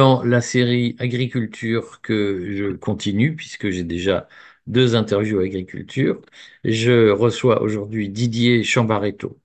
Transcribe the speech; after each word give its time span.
Dans 0.00 0.22
la 0.24 0.40
série 0.40 0.96
agriculture 0.98 2.00
que 2.00 2.54
je 2.56 2.72
continue, 2.76 3.36
puisque 3.36 3.68
j'ai 3.70 3.84
déjà 3.84 4.28
deux 4.66 4.94
interviews 4.96 5.40
agriculture, 5.40 6.22
je 6.64 7.10
reçois 7.10 7.60
aujourd'hui 7.62 8.08
Didier 8.08 8.64
Chambaretto. 8.64 9.38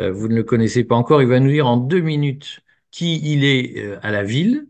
Euh, 0.00 0.12
vous 0.12 0.28
ne 0.28 0.36
le 0.36 0.44
connaissez 0.44 0.84
pas 0.84 0.96
encore, 0.96 1.22
il 1.22 1.28
va 1.28 1.40
nous 1.40 1.50
dire 1.52 1.66
en 1.68 1.76
deux 1.78 2.00
minutes 2.00 2.60
qui 2.90 3.20
il 3.32 3.44
est 3.44 3.78
euh, 3.78 3.98
à 4.02 4.10
la 4.12 4.24
ville, 4.24 4.68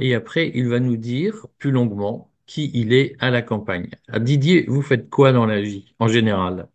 et 0.00 0.14
après 0.14 0.52
il 0.54 0.68
va 0.68 0.80
nous 0.80 0.96
dire 0.98 1.46
plus 1.58 1.70
longuement 1.72 2.32
qui 2.46 2.70
il 2.74 2.92
est 2.94 3.16
à 3.20 3.30
la 3.30 3.42
campagne. 3.42 3.90
Ah, 4.08 4.20
Didier, 4.20 4.66
vous 4.68 4.82
faites 4.82 5.10
quoi 5.10 5.32
dans 5.32 5.46
la 5.46 5.60
vie 5.62 5.94
en 6.00 6.08
général? 6.08 6.68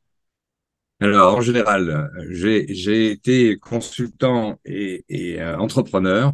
Alors, 0.99 1.35
en 1.37 1.41
général, 1.41 2.11
j'ai 2.29 3.11
été 3.11 3.57
consultant 3.57 4.59
et, 4.65 5.03
euh, 5.41 5.57
entrepreneur. 5.57 6.33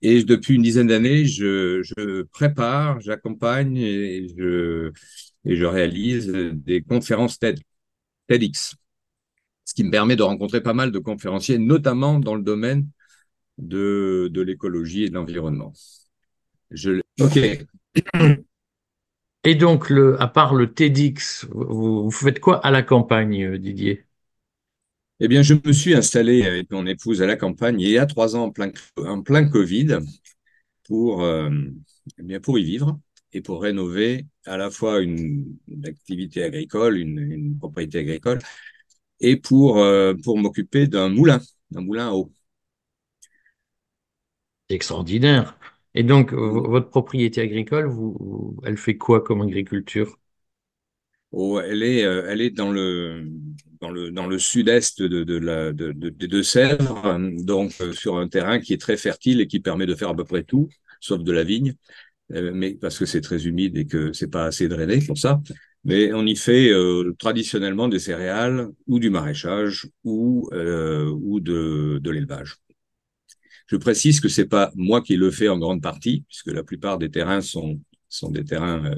Et 0.00 0.22
depuis 0.22 0.54
une 0.54 0.62
dizaine 0.62 0.86
d'années, 0.86 1.24
je, 1.24 1.82
je, 1.82 2.22
prépare, 2.22 3.00
j'accompagne 3.00 3.76
et 3.78 4.28
je, 4.36 4.92
et 5.44 5.56
je 5.56 5.64
réalise 5.64 6.28
des 6.28 6.82
conférences 6.82 7.38
TED, 7.38 7.58
TEDx, 8.28 8.76
ce 9.64 9.74
qui 9.74 9.84
me 9.84 9.90
permet 9.90 10.16
de 10.16 10.22
rencontrer 10.22 10.60
pas 10.62 10.72
mal 10.74 10.92
de 10.92 10.98
conférenciers, 10.98 11.58
notamment 11.58 12.20
dans 12.20 12.36
le 12.36 12.42
domaine 12.42 12.88
de, 13.58 14.28
de 14.32 14.40
l'écologie 14.40 15.04
et 15.04 15.08
de 15.08 15.14
l'environnement. 15.14 15.72
Je... 16.70 17.00
Ok. 17.20 17.38
Et 19.44 19.54
donc, 19.54 19.90
le, 19.90 20.20
à 20.20 20.28
part 20.28 20.54
le 20.54 20.72
TEDx, 20.72 21.46
vous, 21.50 22.04
vous 22.04 22.10
faites 22.10 22.40
quoi 22.40 22.64
à 22.64 22.70
la 22.70 22.82
campagne, 22.82 23.56
Didier? 23.58 24.07
Eh 25.20 25.28
bien, 25.28 25.42
je 25.42 25.54
me 25.54 25.72
suis 25.72 25.94
installé 25.94 26.44
avec 26.44 26.70
mon 26.70 26.86
épouse 26.86 27.22
à 27.22 27.26
la 27.26 27.36
campagne 27.36 27.80
il 27.80 27.90
y 27.90 27.98
a 27.98 28.06
trois 28.06 28.36
ans 28.36 28.44
en 28.44 28.50
plein, 28.50 28.70
en 28.96 29.22
plein 29.22 29.48
Covid 29.48 29.98
pour, 30.86 31.22
euh, 31.22 31.50
eh 32.18 32.22
bien, 32.22 32.40
pour 32.40 32.58
y 32.58 32.64
vivre 32.64 32.98
et 33.32 33.42
pour 33.42 33.62
rénover 33.62 34.26
à 34.46 34.56
la 34.56 34.70
fois 34.70 35.00
une, 35.00 35.58
activité 35.86 36.44
agricole, 36.44 36.98
une, 36.98 37.18
une, 37.20 37.58
propriété 37.58 38.00
agricole, 38.00 38.38
et 39.20 39.36
pour, 39.36 39.78
euh, 39.78 40.14
pour 40.24 40.38
m'occuper 40.38 40.86
d'un 40.88 41.08
moulin, 41.10 41.40
d'un 41.70 41.82
moulin 41.82 42.08
à 42.10 42.12
eau. 42.12 42.32
Extraordinaire. 44.70 45.58
Et 45.94 46.02
donc, 46.04 46.32
votre 46.32 46.88
propriété 46.90 47.40
agricole, 47.42 47.86
vous, 47.86 48.58
elle 48.64 48.76
fait 48.78 48.96
quoi 48.96 49.22
comme 49.22 49.42
agriculture? 49.42 50.18
Oh, 51.32 51.60
elle 51.60 51.82
est, 51.82 52.04
euh, 52.04 52.26
elle 52.28 52.40
est 52.40 52.50
dans 52.50 52.70
le, 52.70 53.30
dans 53.80 53.90
le, 54.26 54.38
sud-est 54.38 55.02
de, 55.02 55.24
de, 55.24 55.38
de, 55.38 55.92
de, 55.92 56.08
des 56.08 56.28
Deux-Sèvres, 56.28 57.18
donc 57.44 57.72
euh, 57.80 57.92
sur 57.92 58.18
un 58.18 58.28
terrain 58.28 58.60
qui 58.60 58.72
est 58.72 58.80
très 58.80 58.96
fertile 58.96 59.40
et 59.40 59.46
qui 59.46 59.60
permet 59.60 59.86
de 59.86 59.94
faire 59.94 60.10
à 60.10 60.16
peu 60.16 60.24
près 60.24 60.42
tout, 60.42 60.68
sauf 61.00 61.22
de 61.22 61.32
la 61.32 61.44
vigne, 61.44 61.74
euh, 62.32 62.52
mais 62.54 62.74
parce 62.74 62.98
que 62.98 63.06
c'est 63.06 63.20
très 63.20 63.46
humide 63.46 63.76
et 63.76 63.86
que 63.86 64.12
c'est 64.12 64.30
pas 64.30 64.46
assez 64.46 64.68
drainé 64.68 65.00
pour 65.06 65.18
ça. 65.18 65.40
Mais 65.84 66.12
on 66.12 66.26
y 66.26 66.36
fait 66.36 66.70
euh, 66.70 67.14
traditionnellement 67.18 67.88
des 67.88 68.00
céréales 68.00 68.68
ou 68.86 68.98
du 68.98 69.10
maraîchage 69.10 69.88
ou, 70.04 70.50
ou 70.52 71.40
de, 71.40 71.98
de 72.02 72.10
l'élevage. 72.10 72.56
Je 73.68 73.76
précise 73.76 74.20
que 74.20 74.28
c'est 74.28 74.46
pas 74.46 74.72
moi 74.74 75.02
qui 75.02 75.16
le 75.16 75.30
fais 75.30 75.48
en 75.48 75.58
grande 75.58 75.82
partie, 75.82 76.24
puisque 76.28 76.48
la 76.48 76.64
plupart 76.64 76.98
des 76.98 77.10
terrains 77.10 77.42
sont, 77.42 77.80
sont 78.08 78.30
des 78.30 78.44
terrains 78.44 78.92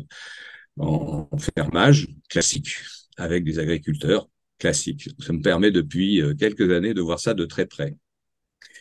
en 0.78 1.28
fermage 1.38 2.08
classique 2.28 2.76
avec 3.16 3.44
des 3.44 3.58
agriculteurs 3.58 4.29
classiques. 4.60 5.08
Ça 5.18 5.32
me 5.32 5.40
permet 5.40 5.72
depuis 5.72 6.22
euh, 6.22 6.34
quelques 6.34 6.70
années 6.70 6.94
de 6.94 7.00
voir 7.00 7.18
ça 7.18 7.34
de 7.34 7.44
très 7.44 7.66
près. 7.66 7.96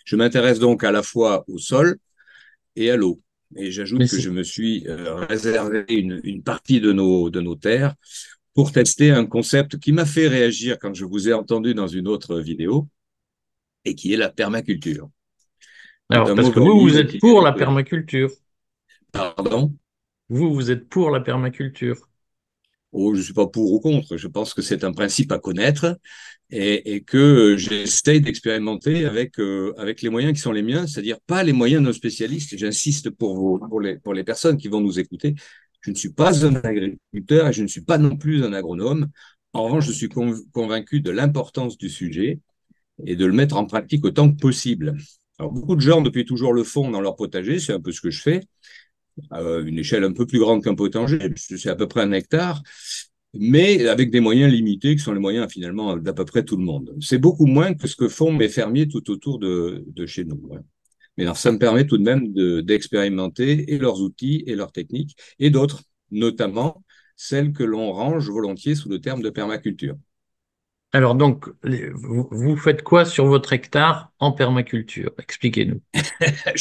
Je 0.06 0.16
m'intéresse 0.16 0.60
donc 0.60 0.84
à 0.84 0.92
la 0.92 1.02
fois 1.02 1.44
au 1.48 1.58
sol 1.58 1.98
et 2.76 2.92
à 2.92 2.96
l'eau. 2.96 3.22
Et 3.56 3.72
j'ajoute 3.72 4.08
que 4.08 4.20
je 4.20 4.30
me 4.30 4.44
suis 4.44 4.88
euh, 4.88 5.16
réservé 5.16 5.86
une, 5.90 6.22
une, 6.24 6.44
partie 6.44 6.80
de 6.80 6.92
nos, 6.94 7.32
de 7.32 7.42
nos 7.42 7.56
terres 7.56 7.96
pour 8.54 8.72
tester 8.72 9.10
un 9.10 9.26
concept 9.26 9.80
qui 9.80 9.92
m'a 9.92 10.06
fait 10.06 10.28
réagir 10.28 10.78
quand 10.78 10.94
je 10.94 11.06
vous 11.06 11.30
ai 11.30 11.34
entendu 11.34 11.74
dans 11.74 11.88
une 11.88 12.08
autre 12.08 12.40
vidéo 12.40 12.88
et 13.86 13.96
qui 13.96 14.14
est 14.14 14.18
la 14.18 14.30
permaculture. 14.30 15.10
Alors, 16.10 16.36
parce 16.36 16.52
que 16.52 16.60
vous, 16.60 16.80
vous 16.80 16.98
êtes 16.98 17.20
pour 17.20 17.42
la 17.42 17.54
permaculture. 17.54 18.30
Pardon? 19.12 19.74
Vous, 20.30 20.54
vous 20.54 20.70
êtes 20.70 20.88
pour 20.90 21.10
la 21.10 21.22
permaculture 21.22 22.09
Oh, 22.92 23.14
je 23.14 23.22
suis 23.22 23.34
pas 23.34 23.48
pour 23.48 23.72
ou 23.72 23.80
contre. 23.80 24.18
Je 24.18 24.28
pense 24.28 24.54
que 24.54 24.62
c'est 24.62 24.84
un 24.84 24.92
principe 24.92 25.32
à 25.32 25.40
connaître 25.40 25.98
et, 26.50 27.04
que 27.04 27.56
j'essaye 27.58 28.22
d'expérimenter 28.22 29.06
avec, 29.06 29.40
euh, 29.40 29.74
avec 29.78 30.02
les 30.02 30.10
moyens 30.10 30.34
qui 30.34 30.40
sont 30.40 30.52
les 30.52 30.64
miens, 30.64 30.88
c'est-à-dire 30.88 31.20
pas 31.28 31.44
les 31.44 31.54
moyens 31.54 31.82
de 31.82 31.88
nos 31.88 31.94
spécialistes. 31.94 32.58
J'insiste 32.58 33.12
pour, 33.12 33.60
pour, 33.70 33.80
les, 33.80 34.00
pour 34.00 34.14
les 34.14 34.24
personnes 34.24 34.58
qui 34.58 34.68
vont 34.68 34.82
nous 34.82 35.00
écouter. 35.00 35.36
Je 35.82 35.92
ne 35.92 35.96
suis 35.96 36.12
pas 36.12 36.46
un 36.46 36.56
agriculteur 36.56 37.48
et 37.48 37.54
je 37.54 37.62
ne 37.62 37.68
suis 37.68 37.82
pas 37.82 38.00
non 38.00 38.18
plus 38.18 38.44
un 38.44 38.54
agronome. 38.54 39.08
En 39.54 39.64
revanche, 39.64 39.86
je 39.86 39.92
suis 39.92 40.10
convaincu 40.10 41.02
de 41.02 41.12
l'importance 41.12 41.78
du 41.78 41.90
sujet 41.90 42.40
et 43.06 43.16
de 43.16 43.26
le 43.26 43.34
mettre 43.34 43.56
en 43.56 43.66
pratique 43.66 44.04
autant 44.04 44.32
que 44.32 44.38
possible. 44.38 44.98
Alors, 45.38 45.52
beaucoup 45.52 45.76
de 45.76 45.82
gens, 45.82 46.02
depuis 46.02 46.26
toujours, 46.26 46.54
le 46.54 46.64
font 46.64 46.92
dans 46.92 47.02
leur 47.02 47.16
potager. 47.16 47.60
C'est 47.60 47.74
un 47.74 47.80
peu 47.80 47.92
ce 47.92 48.02
que 48.02 48.10
je 48.10 48.22
fais 48.22 48.42
à 49.32 49.42
une 49.42 49.80
échelle 49.80 50.04
un 50.04 50.14
peu 50.14 50.26
plus 50.26 50.40
grande 50.40 50.64
qu'un 50.64 50.76
potager, 50.76 51.20
c'est 51.36 51.70
à 51.70 51.76
peu 51.76 51.88
près 51.88 52.02
un 52.02 52.12
hectare, 52.12 52.62
mais 53.34 53.88
avec 53.88 54.12
des 54.12 54.20
moyens 54.20 54.52
limités 54.52 54.96
qui 54.96 55.02
sont 55.02 55.14
les 55.14 55.20
moyens 55.20 55.52
finalement 55.52 55.98
d'à 55.98 56.14
peu 56.14 56.26
près 56.26 56.44
tout 56.44 56.58
le 56.58 56.64
monde. 56.64 56.96
C'est 57.00 57.20
beaucoup 57.20 57.46
moins 57.46 57.74
que 57.74 57.88
ce 57.88 57.96
que 57.96 58.08
font 58.08 58.32
mes 58.32 58.50
fermiers 58.50 58.88
tout 58.88 59.10
autour 59.12 59.40
de, 59.40 59.86
chez 60.06 60.26
nous. 60.26 60.42
Mais 61.18 61.24
alors, 61.26 61.38
ça 61.38 61.52
me 61.52 61.60
permet 61.60 61.86
tout 61.86 61.98
de 61.98 62.04
même 62.04 62.34
d'expérimenter 62.64 63.74
et 63.74 63.78
leurs 63.78 64.02
outils 64.02 64.44
et 64.48 64.56
leurs 64.56 64.72
techniques 64.72 65.16
et 65.40 65.50
d'autres, 65.50 65.84
notamment 66.12 66.84
celles 67.16 67.52
que 67.52 67.64
l'on 67.64 67.92
range 67.92 68.30
volontiers 68.30 68.76
sous 68.76 68.90
le 68.90 69.00
terme 69.02 69.22
de 69.22 69.30
permaculture. 69.30 69.96
Alors 70.92 71.14
donc, 71.14 71.46
vous 71.64 72.58
faites 72.58 72.82
quoi 72.82 73.06
sur 73.06 73.28
votre 73.28 73.54
hectare 73.54 74.12
en 74.18 74.32
permaculture? 74.32 75.12
Expliquez-nous. 75.20 75.82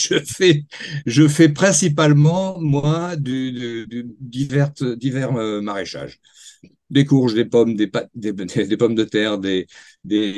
je 1.06 1.28
fais, 1.28 1.48
principalement 1.48 2.60
moi 2.60 3.16
du, 3.16 3.86
divers, 4.20 4.72
euh, 4.82 5.62
maraîchages, 5.62 6.20
des 6.90 7.06
courges, 7.06 7.32
des 7.32 7.46
pommes, 7.46 7.74
des, 7.74 7.86
pommes 7.88 8.94
de 8.94 9.04
terre, 9.04 9.38
des, 9.38 9.66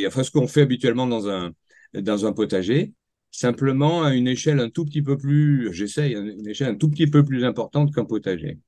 enfin 0.06 0.22
ce 0.22 0.30
qu'on 0.30 0.46
fait 0.46 0.62
habituellement 0.62 1.08
dans 1.08 1.28
un 1.28 1.50
dans 1.92 2.24
un 2.24 2.32
potager, 2.32 2.92
simplement 3.32 4.04
à 4.04 4.14
une 4.14 4.28
échelle 4.28 4.60
un 4.60 4.70
tout 4.70 4.84
petit 4.84 5.02
peu 5.02 5.16
plus, 5.16 5.72
j'essaye, 5.72 6.14
une 6.14 6.46
échelle 6.46 6.68
un 6.68 6.76
tout 6.76 6.88
petit 6.88 7.08
peu 7.08 7.24
plus 7.24 7.44
importante 7.44 7.92
qu'un 7.92 8.04
potager 8.04 8.58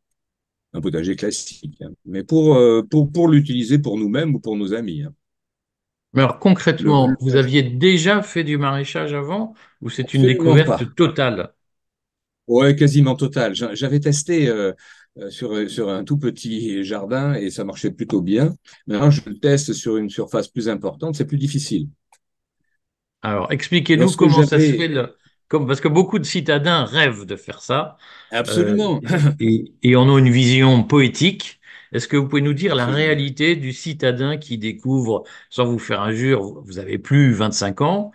un 0.74 0.80
potager 0.80 1.16
classique, 1.16 1.76
hein. 1.82 1.90
mais 2.04 2.24
pour, 2.24 2.54
euh, 2.56 2.82
pour, 2.82 3.10
pour 3.12 3.28
l'utiliser 3.28 3.78
pour 3.78 3.98
nous-mêmes 3.98 4.34
ou 4.34 4.40
pour 4.40 4.56
nos 4.56 4.72
amis. 4.72 5.02
Hein. 5.02 5.12
Mais 6.14 6.22
alors 6.22 6.38
concrètement, 6.38 7.14
vous 7.20 7.36
aviez 7.36 7.62
déjà 7.62 8.22
fait 8.22 8.44
du 8.44 8.58
maraîchage 8.58 9.14
avant 9.14 9.54
ou 9.80 9.90
c'est 9.90 10.12
une 10.14 10.22
découverte 10.22 10.94
totale? 10.94 11.54
Oui, 12.48 12.74
quasiment 12.76 13.14
totale. 13.14 13.54
J'avais 13.54 14.00
testé 14.00 14.48
euh, 14.48 14.72
euh, 15.18 15.30
sur, 15.30 15.70
sur 15.70 15.88
un 15.88 16.04
tout 16.04 16.18
petit 16.18 16.84
jardin 16.84 17.34
et 17.34 17.50
ça 17.50 17.64
marchait 17.64 17.92
plutôt 17.92 18.20
bien. 18.20 18.54
Maintenant, 18.86 19.10
je 19.10 19.22
le 19.26 19.38
teste 19.38 19.72
sur 19.72 19.96
une 19.96 20.10
surface 20.10 20.48
plus 20.48 20.68
importante, 20.68 21.14
c'est 21.14 21.26
plus 21.26 21.38
difficile. 21.38 21.88
Alors, 23.22 23.52
expliquez-nous 23.52 24.10
comment 24.12 24.42
ça 24.42 24.58
se 24.58 24.72
fait. 24.72 24.88
Le 24.88 25.14
parce 25.58 25.80
que 25.80 25.88
beaucoup 25.88 26.18
de 26.18 26.24
citadins 26.24 26.84
rêvent 26.84 27.24
de 27.24 27.36
faire 27.36 27.62
ça. 27.62 27.96
Absolument. 28.30 29.00
Euh, 29.10 29.18
et, 29.40 29.72
et 29.82 29.96
en 29.96 30.08
ont 30.08 30.18
une 30.18 30.30
vision 30.30 30.82
poétique. 30.84 31.60
Est-ce 31.92 32.08
que 32.08 32.16
vous 32.16 32.26
pouvez 32.26 32.42
nous 32.42 32.54
dire 32.54 32.74
la 32.74 32.86
réalité 32.86 33.54
du 33.54 33.72
citadin 33.72 34.38
qui 34.38 34.56
découvre, 34.56 35.24
sans 35.50 35.66
vous 35.66 35.78
faire 35.78 36.00
injure, 36.00 36.62
vous 36.64 36.78
avez 36.78 36.98
plus 36.98 37.32
25 37.32 37.82
ans, 37.82 38.12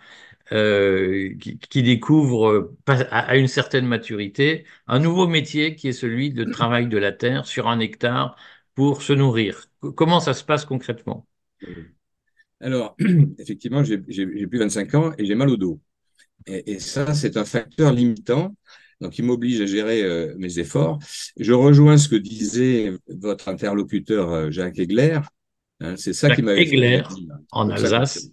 euh, 0.52 1.34
qui, 1.38 1.58
qui, 1.58 1.82
découvre 1.82 2.72
à 2.86 3.36
une 3.36 3.48
certaine 3.48 3.86
maturité 3.86 4.64
un 4.86 4.98
nouveau 4.98 5.28
métier 5.28 5.76
qui 5.76 5.88
est 5.88 5.92
celui 5.92 6.32
de 6.32 6.44
travail 6.44 6.88
de 6.88 6.96
la 6.96 7.12
terre 7.12 7.46
sur 7.46 7.68
un 7.68 7.78
hectare 7.80 8.34
pour 8.74 9.02
se 9.02 9.12
nourrir. 9.12 9.66
Comment 9.80 10.20
ça 10.20 10.34
se 10.34 10.44
passe 10.44 10.64
concrètement? 10.64 11.26
Alors, 12.60 12.96
effectivement, 13.38 13.84
j'ai 13.84 13.98
plus 13.98 14.58
25 14.58 14.94
ans 14.94 15.12
et 15.18 15.24
j'ai 15.26 15.34
mal 15.34 15.50
au 15.50 15.56
dos. 15.56 15.80
Et, 16.46 16.78
ça, 16.78 17.14
c'est 17.14 17.36
un 17.36 17.44
facteur 17.44 17.92
limitant. 17.92 18.54
Donc, 19.00 19.18
il 19.18 19.24
m'oblige 19.24 19.60
à 19.60 19.66
gérer 19.66 20.02
euh, 20.02 20.34
mes 20.38 20.58
efforts. 20.58 20.98
Je 21.38 21.52
rejoins 21.52 21.98
ce 21.98 22.08
que 22.08 22.16
disait 22.16 22.92
votre 23.08 23.48
interlocuteur 23.48 24.32
euh, 24.32 24.50
Jacques 24.50 24.78
Egler. 24.78 25.20
Hein, 25.80 25.94
c'est 25.96 26.12
ça 26.12 26.34
qui 26.34 26.42
m'avait 26.42 26.66
fait. 26.66 27.02
en 27.52 27.70
Alsace. 27.70 28.30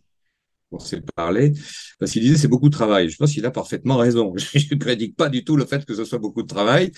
On 0.72 0.80
s'est 0.80 1.02
parlé, 1.16 1.54
parce 2.00 2.12
qu'il 2.12 2.22
disait 2.22 2.38
c'est 2.38 2.48
beaucoup 2.48 2.70
de 2.70 2.74
travail. 2.74 3.10
Je 3.10 3.18
pense 3.18 3.32
qu'il 3.32 3.46
a 3.46 3.52
parfaitement 3.52 3.98
raison. 3.98 4.34
Je 4.38 4.74
ne 4.74 4.80
prédique 4.80 5.16
pas 5.16 5.30
du 5.30 5.44
tout 5.44 5.56
le 5.56 5.66
fait 5.66 5.86
que 5.86 5.94
ce 5.94 6.04
soit 6.04 6.20
beaucoup 6.20 6.42
de 6.42 6.48
travail. 6.48 6.92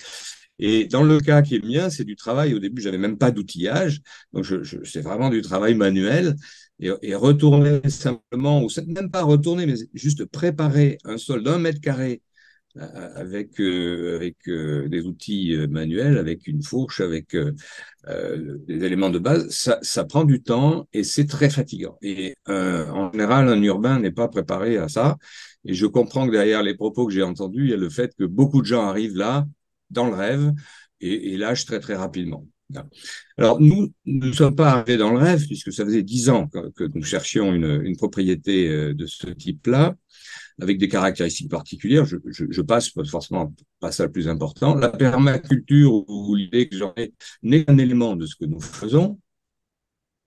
Et 0.58 0.86
dans 0.86 1.04
le 1.04 1.20
cas 1.20 1.42
qui 1.42 1.54
est 1.54 1.58
le 1.58 1.68
mien, 1.68 1.90
c'est 1.90 2.04
du 2.04 2.16
travail. 2.16 2.54
Au 2.54 2.58
début, 2.58 2.82
j'avais 2.82 2.98
même 2.98 3.18
pas 3.18 3.30
d'outillage, 3.30 4.00
donc 4.32 4.42
je, 4.42 4.64
je, 4.64 4.78
c'est 4.84 5.02
vraiment 5.02 5.30
du 5.30 5.42
travail 5.42 5.74
manuel 5.74 6.34
et, 6.80 7.14
retourner 7.14 7.80
simplement, 7.90 8.62
ou 8.62 8.68
même 8.86 9.10
pas 9.10 9.22
retourner, 9.22 9.66
mais 9.66 9.74
juste 9.94 10.24
préparer 10.26 10.98
un 11.04 11.18
sol 11.18 11.42
d'un 11.42 11.58
mètre 11.58 11.80
carré 11.80 12.22
avec, 12.76 13.58
avec 13.58 14.36
des 14.46 15.02
outils 15.02 15.56
manuels, 15.68 16.18
avec 16.18 16.46
une 16.46 16.62
fourche, 16.62 17.00
avec 17.00 17.36
des 18.06 18.84
éléments 18.84 19.10
de 19.10 19.18
base, 19.18 19.48
ça, 19.50 20.04
prend 20.04 20.24
du 20.24 20.42
temps 20.42 20.86
et 20.92 21.02
c'est 21.02 21.26
très 21.26 21.50
fatigant. 21.50 21.98
Et 22.02 22.36
en 22.46 23.10
général, 23.10 23.48
un 23.48 23.62
urbain 23.62 23.98
n'est 23.98 24.12
pas 24.12 24.28
préparé 24.28 24.76
à 24.76 24.88
ça. 24.88 25.16
Et 25.64 25.74
je 25.74 25.86
comprends 25.86 26.26
que 26.26 26.32
derrière 26.32 26.62
les 26.62 26.74
propos 26.74 27.06
que 27.06 27.12
j'ai 27.12 27.24
entendus, 27.24 27.64
il 27.64 27.70
y 27.70 27.74
a 27.74 27.76
le 27.76 27.90
fait 27.90 28.14
que 28.16 28.24
beaucoup 28.24 28.60
de 28.60 28.66
gens 28.66 28.86
arrivent 28.86 29.16
là, 29.16 29.46
dans 29.90 30.06
le 30.06 30.14
rêve, 30.14 30.52
et 31.00 31.36
lâchent 31.36 31.64
très 31.66 31.80
très 31.80 31.96
rapidement. 31.96 32.46
Alors, 33.38 33.60
nous 33.60 33.92
ne 34.04 34.32
sommes 34.32 34.54
pas 34.54 34.70
arrivés 34.70 34.98
dans 34.98 35.10
le 35.10 35.18
rêve, 35.18 35.46
puisque 35.46 35.72
ça 35.72 35.84
faisait 35.84 36.02
dix 36.02 36.28
ans 36.28 36.48
que, 36.48 36.84
nous 36.94 37.02
cherchions 37.02 37.54
une, 37.54 37.82
une 37.82 37.96
propriété 37.96 38.68
euh, 38.68 38.94
de 38.94 39.06
ce 39.06 39.26
type-là, 39.28 39.94
avec 40.60 40.78
des 40.78 40.88
caractéristiques 40.88 41.50
particulières. 41.50 42.04
Je, 42.04 42.16
je, 42.26 42.44
je, 42.50 42.62
passe 42.62 42.90
forcément 43.10 43.54
pas 43.80 43.90
ça 43.90 44.04
le 44.04 44.12
plus 44.12 44.28
important. 44.28 44.74
La 44.74 44.90
permaculture, 44.90 46.08
ou 46.08 46.34
l'idée 46.34 46.68
que 46.68 46.76
j'en 46.76 46.92
ai, 46.96 47.14
n'est 47.42 47.64
qu'un 47.64 47.78
élément 47.78 48.16
de 48.16 48.26
ce 48.26 48.36
que 48.36 48.44
nous 48.44 48.60
faisons. 48.60 49.18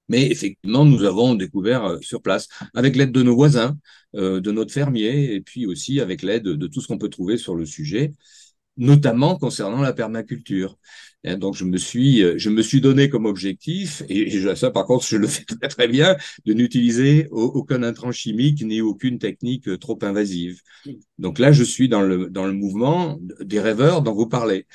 Mais 0.09 0.29
effectivement, 0.29 0.83
nous 0.83 1.03
avons 1.03 1.35
découvert 1.35 1.85
euh, 1.85 1.97
sur 2.01 2.21
place, 2.21 2.47
avec 2.73 2.95
l'aide 2.95 3.11
de 3.11 3.23
nos 3.23 3.35
voisins, 3.35 3.77
euh, 4.15 4.41
de 4.41 4.51
notre 4.51 4.73
fermier, 4.73 5.35
et 5.35 5.41
puis 5.41 5.67
aussi 5.67 6.01
avec 6.01 6.21
l'aide 6.21 6.43
de 6.43 6.67
tout 6.67 6.81
ce 6.81 6.87
qu'on 6.87 6.97
peut 6.97 7.09
trouver 7.09 7.37
sur 7.37 7.55
le 7.55 7.65
sujet, 7.65 8.11
notamment 8.77 9.37
concernant 9.37 9.81
la 9.81 9.93
permaculture. 9.93 10.77
Et 11.23 11.35
donc 11.35 11.55
je 11.55 11.65
me 11.65 11.77
suis, 11.77 12.23
euh, 12.23 12.33
je 12.37 12.49
me 12.49 12.61
suis 12.63 12.81
donné 12.81 13.09
comme 13.09 13.25
objectif, 13.25 14.01
et, 14.09 14.55
ça 14.55 14.71
par 14.71 14.85
contre 14.85 15.05
je 15.05 15.17
le 15.17 15.27
fais 15.27 15.43
très 15.59 15.67
très 15.67 15.87
bien, 15.87 16.15
de 16.45 16.53
n'utiliser 16.53 17.27
aucun 17.31 17.83
intrant 17.83 18.11
chimique 18.11 18.63
ni 18.63 18.81
aucune 18.81 19.19
technique 19.19 19.67
euh, 19.67 19.77
trop 19.77 19.99
invasive. 20.01 20.61
Donc 21.19 21.37
là 21.37 21.51
je 21.51 21.63
suis 21.63 21.89
dans 21.89 22.01
le 22.01 22.29
dans 22.29 22.47
le 22.47 22.53
mouvement 22.53 23.19
des 23.39 23.59
rêveurs 23.59 24.01
dont 24.01 24.13
vous 24.13 24.27
parlez. 24.27 24.65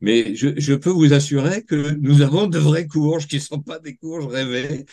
Mais 0.00 0.34
je, 0.34 0.48
je 0.56 0.74
peux 0.74 0.90
vous 0.90 1.12
assurer 1.12 1.62
que 1.62 1.94
nous 2.00 2.22
avons 2.22 2.46
de 2.46 2.58
vraies 2.58 2.86
courges 2.86 3.26
qui 3.26 3.38
sont 3.38 3.60
pas 3.60 3.78
des 3.78 3.96
courges 3.96 4.26
rêvées, 4.26 4.86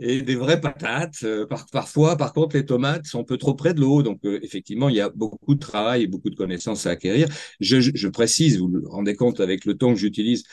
et 0.00 0.22
des 0.22 0.34
vraies 0.34 0.60
patates. 0.60 1.22
Euh, 1.24 1.46
parfois, 1.72 2.16
par 2.16 2.32
contre, 2.32 2.56
les 2.56 2.64
tomates 2.64 3.06
sont 3.06 3.20
un 3.20 3.24
peu 3.24 3.36
trop 3.36 3.54
près 3.54 3.74
de 3.74 3.80
l'eau. 3.80 4.02
Donc, 4.02 4.20
euh, 4.24 4.40
effectivement, 4.42 4.88
il 4.88 4.96
y 4.96 5.00
a 5.00 5.10
beaucoup 5.10 5.54
de 5.54 5.60
travail 5.60 6.02
et 6.02 6.06
beaucoup 6.06 6.30
de 6.30 6.36
connaissances 6.36 6.86
à 6.86 6.90
acquérir. 6.90 7.28
Je, 7.60 7.80
je, 7.80 8.08
précise, 8.08 8.58
vous 8.58 8.68
vous 8.68 8.88
rendez 8.88 9.14
compte 9.14 9.40
avec 9.40 9.64
le 9.66 9.76
ton 9.76 9.92
que 9.92 10.00
j'utilise, 10.00 10.44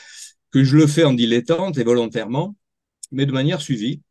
que 0.52 0.62
je 0.64 0.76
le 0.76 0.86
fais 0.86 1.04
en 1.04 1.14
dilettante 1.14 1.78
et 1.78 1.84
volontairement, 1.84 2.56
mais 3.10 3.26
de 3.26 3.32
manière 3.32 3.60
suivie, 3.62 4.02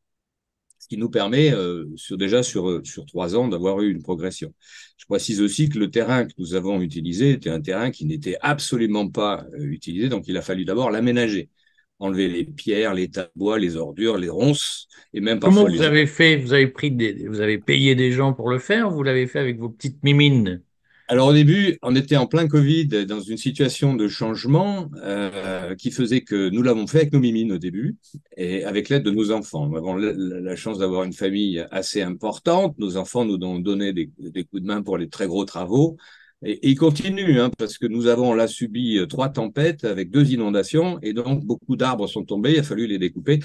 ce 0.80 0.88
qui 0.88 0.98
nous 0.98 1.10
permet 1.10 1.52
euh, 1.54 1.86
sur, 1.96 2.18
déjà 2.18 2.42
sur, 2.42 2.82
sur 2.84 3.06
trois 3.06 3.36
ans 3.36 3.48
d'avoir 3.48 3.82
eu 3.82 3.92
une 3.92 4.02
progression. 4.02 4.54
Je 4.98 5.06
précise 5.06 5.42
aussi 5.42 5.70
que 5.70 5.78
le 5.78 5.92
terrain 5.92 6.26
que 6.26 6.34
nous 6.40 6.56
avons 6.56 6.82
utilisé 6.82 7.32
était 7.32 7.50
un 7.52 7.62
terrain 7.62 7.92
qui 7.92 8.06
n'était 8.06 8.38
absolument 8.42 9.08
pas 9.10 9.46
utilisé, 9.60 10.10
donc 10.10 10.28
il 10.28 10.38
a 10.38 10.42
fallu 10.42 10.66
d'abord 10.66 10.90
l'aménager 10.90 11.50
enlever 12.00 12.28
les 12.28 12.44
pierres, 12.44 12.94
les 12.94 13.10
tas 13.10 13.24
de 13.24 13.32
bois, 13.36 13.60
les 13.60 13.76
ordures, 13.76 14.18
les 14.18 14.30
ronces, 14.30 14.88
et 15.14 15.22
même 15.22 15.40
parfois. 15.40 15.64
Comment 15.64 15.76
vous 15.76 15.84
avez 15.84 16.08
fait 16.08 16.38
Vous 16.38 16.54
avez 16.54 16.68
pris 16.68 16.92
des, 16.92 17.28
vous 17.28 17.42
avez 17.42 17.58
payé 17.58 17.96
des 17.96 18.12
gens 18.12 18.34
pour 18.34 18.50
le 18.50 18.60
faire 18.60 18.90
Vous 18.90 19.04
l'avez 19.04 19.28
fait 19.28 19.40
avec 19.40 19.60
vos 19.60 19.70
petites 19.70 20.04
mimines? 20.04 20.62
Alors 21.10 21.30
au 21.30 21.34
début, 21.34 21.78
on 21.84 21.96
était 21.96 22.18
en 22.18 22.28
plein 22.28 22.50
Covid, 22.50 23.06
dans 23.06 23.22
une 23.22 23.38
situation 23.38 23.94
de 23.94 24.10
changement 24.10 24.92
euh, 24.98 25.74
qui 25.76 25.90
faisait 25.90 26.20
que 26.20 26.50
nous 26.50 26.62
l'avons 26.62 26.86
fait 26.86 26.98
avec 26.98 27.14
nos 27.14 27.22
mimines 27.22 27.54
au 27.54 27.58
début 27.58 27.96
et 28.36 28.66
avec 28.66 28.90
l'aide 28.90 29.04
de 29.04 29.12
nos 29.12 29.32
enfants. 29.32 29.68
Nous 29.68 29.78
avons 29.78 29.96
la, 29.96 30.56
chance 30.58 30.80
d'avoir 30.80 31.04
une 31.04 31.14
famille 31.14 31.66
assez 31.72 32.02
importante. 32.02 32.78
Nos 32.78 32.98
enfants 32.98 33.24
nous 33.24 33.38
ont 33.38 33.60
donné 33.60 33.94
des, 33.94 34.12
des 34.18 34.44
coups 34.44 34.62
de 34.62 34.68
main 34.68 34.82
pour 34.82 34.98
les 34.98 35.08
très 35.08 35.28
gros 35.28 35.46
travaux. 35.46 35.96
Et, 36.44 36.70
il 36.70 36.76
continue, 36.76 37.40
hein, 37.40 37.50
parce 37.58 37.78
que 37.78 37.88
nous 37.88 38.08
avons 38.08 38.34
là 38.34 38.48
subi 38.48 38.98
euh, 38.98 39.06
trois 39.08 39.30
tempêtes 39.30 39.84
avec 39.84 40.12
deux 40.12 40.32
inondations, 40.32 41.00
et 41.02 41.14
donc 41.14 41.44
beaucoup 41.44 41.76
d'arbres 41.76 42.08
sont 42.08 42.24
tombés, 42.24 42.54
il 42.54 42.60
a 42.60 42.64
fallu 42.64 42.88
les 42.88 43.00
découper. 43.00 43.40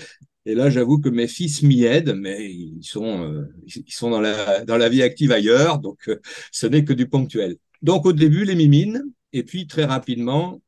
Et 0.45 0.55
là, 0.55 0.71
j'avoue 0.71 0.99
que 0.99 1.09
mes 1.09 1.29
fils 1.29 1.63
m'y 1.63 1.85
aident, 1.85 2.15
mais 2.17 2.53
ils 2.53 2.83
sont, 2.83 3.23
euh, 3.23 3.45
ils 3.67 3.93
sont 3.93 4.11
dans 4.11 4.21
la, 4.21 4.65
dans 4.65 4.77
la 4.77 4.89
vie 4.89 5.03
active 5.03 5.33
ailleurs, 5.33 5.79
donc 5.79 6.09
euh, 6.09 6.21
ce 6.51 6.67
n'est 6.67 6.85
que 6.85 6.93
du 6.93 7.09
ponctuel. 7.09 7.57
Donc 7.81 8.07
au 8.07 8.13
début, 8.13 8.45
les 8.45 8.55
mimines, 8.55 9.03
et 9.33 9.45
puis 9.45 9.67
très 9.67 9.85
rapidement, 9.85 10.61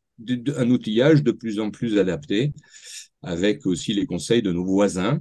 un 0.57 0.71
outillage 0.71 1.23
de 1.23 1.33
plus 1.33 1.61
en 1.61 1.71
plus 1.71 1.99
adapté, 1.99 2.53
avec 3.23 3.67
aussi 3.67 3.95
les 3.95 4.07
conseils 4.07 4.43
de 4.43 4.53
nos 4.53 4.65
voisins. 4.65 5.21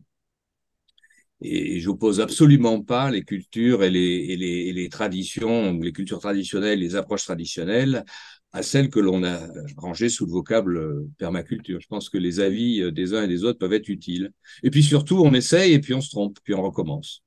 Et 1.43 1.79
j'oppose 1.79 2.21
absolument 2.21 2.81
pas 2.81 3.11
les 3.11 3.23
cultures 3.23 3.83
et 3.83 3.89
les, 3.89 3.99
et 4.29 4.73
les, 4.73 4.89
traditions, 4.89 5.77
les 5.79 5.91
cultures 5.91 6.19
traditionnelles, 6.19 6.79
les 6.79 6.95
approches 6.95 7.25
traditionnelles 7.25 8.05
à 8.53 8.61
celles 8.61 8.89
que 8.89 8.99
l'on 8.99 9.23
a 9.23 9.39
rangées 9.77 10.09
sous 10.09 10.25
le 10.25 10.31
vocable 10.31 10.77
euh, 10.77 11.09
permaculture. 11.17 11.79
Je 11.81 11.87
pense 11.87 12.09
que 12.09 12.19
les 12.19 12.39
avis 12.39 12.81
euh, 12.81 12.91
des 12.91 13.13
uns 13.15 13.23
et 13.23 13.27
des 13.27 13.43
autres 13.43 13.59
peuvent 13.59 13.73
être 13.73 13.89
utiles. 13.89 14.31
Et 14.61 14.69
puis 14.69 14.83
surtout, 14.83 15.21
on 15.25 15.33
essaye 15.33 15.73
et 15.73 15.79
puis 15.79 15.93
on 15.95 16.01
se 16.01 16.11
trompe, 16.11 16.37
puis 16.43 16.53
on 16.53 16.61
recommence. 16.61 17.22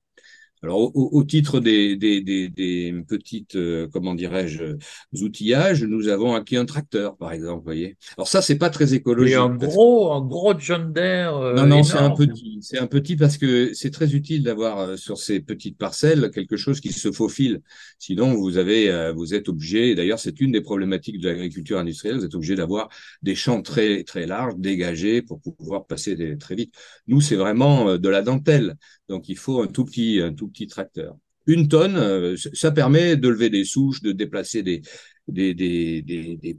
Alors, 0.67 0.91
au, 0.97 1.23
titre 1.23 1.61
des, 1.61 1.95
des, 1.95 2.21
des, 2.21 2.49
des 2.49 2.93
petites, 3.07 3.55
euh, 3.55 3.87
comment 3.93 4.17
dirais-je, 4.17 4.77
outillages, 5.13 5.85
nous 5.85 6.09
avons 6.09 6.35
acquis 6.35 6.57
un 6.57 6.65
tracteur, 6.65 7.17
par 7.17 7.31
exemple, 7.31 7.63
voyez. 7.63 7.97
Alors 8.19 8.27
ça, 8.27 8.43
c'est 8.43 8.59
pas 8.59 8.69
très 8.69 8.93
écologique. 8.93 9.35
Et 9.35 9.37
un 9.37 9.55
gros, 9.55 10.11
un 10.13 10.27
gros 10.27 10.59
John 10.59 10.93
Deere. 10.93 11.37
Euh, 11.37 11.55
non, 11.55 11.69
non, 11.69 11.83
c'est 11.85 11.99
un 11.99 12.11
petit. 12.11 12.59
C'est 12.63 12.81
un 12.81 12.89
petit 12.89 13.15
parce 13.15 13.39
que 13.39 13.75
c'est 13.75 13.93
très 13.93 14.17
utile 14.17 14.43
d'avoir 14.43 14.81
euh, 14.81 14.97
sur 14.97 15.19
ces 15.19 15.39
petites 15.39 15.79
parcelles 15.79 16.33
quelque 16.35 16.57
chose 16.57 16.81
qui 16.81 16.93
se 16.93 17.13
faufile. 17.13 17.61
Sinon, 18.01 18.35
vous 18.35 18.59
avez, 18.59 19.13
vous 19.15 19.35
êtes 19.35 19.49
obligé. 19.49 19.95
D'ailleurs, 19.95 20.19
c'est 20.19 20.41
une 20.41 20.51
des 20.51 20.63
problématiques 20.63 21.21
de 21.21 21.29
l'agriculture 21.29 21.79
industrielle. 21.79 22.19
Vous 22.19 22.25
êtes 22.25 22.35
obligé 22.35 22.57
d'avoir 22.57 22.89
des 23.23 23.37
champs 23.37 23.63
très 23.63 24.03
très 24.03 24.27
larges, 24.27 24.55
dégagés 24.59 25.23
pour 25.23 25.41
pouvoir 25.41 25.87
passer 25.87 26.37
très 26.39 26.57
vite. 26.57 26.75
Nous, 27.07 27.21
c'est 27.21 27.37
vraiment 27.37 27.97
de 27.97 28.09
la 28.09 28.23
dentelle. 28.23 28.75
Donc, 29.09 29.29
il 29.29 29.37
faut 29.37 29.63
un 29.63 29.67
tout 29.69 29.85
petit, 29.85 30.67
tracteur. 30.69 31.17
Une 31.47 31.69
tonne, 31.69 31.97
euh, 31.97 32.37
ça 32.55 32.73
permet 32.73 33.17
de 33.17 33.29
lever 33.29 33.51
des 33.51 33.65
souches, 33.65 34.03
de 34.03 34.11
déplacer 34.13 34.63
des, 34.65 34.83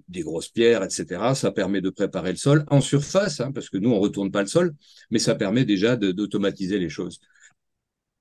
grosses 0.10 0.48
pierres, 0.50 0.84
etc. 0.84 1.36
Ça 1.36 1.52
permet 1.52 1.82
de 1.82 1.90
préparer 1.90 2.32
le 2.32 2.38
sol 2.38 2.64
en 2.70 2.80
surface, 2.80 3.42
hein, 3.42 3.52
parce 3.52 3.70
que 3.70 3.78
nous, 3.78 3.92
on 3.92 4.00
retourne 4.00 4.32
pas 4.32 4.42
le 4.42 4.48
sol, 4.48 4.74
mais 5.12 5.20
ça 5.20 5.36
permet 5.36 5.66
déjà 5.66 5.98
d'automatiser 5.98 6.80
les 6.80 6.90
choses. 6.90 7.20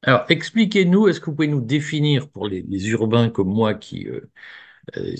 Alors, 0.03 0.25
expliquez-nous, 0.29 1.09
est-ce 1.09 1.21
que 1.21 1.27
vous 1.27 1.37
pouvez 1.37 1.49
nous 1.49 1.61
définir 1.61 2.29
pour 2.31 2.49
les, 2.49 2.65
urbains 2.91 3.31
comme 3.31 3.49
moi 3.49 3.75
qui 3.75 4.07
euh, 4.09 4.21
euh 4.97 5.15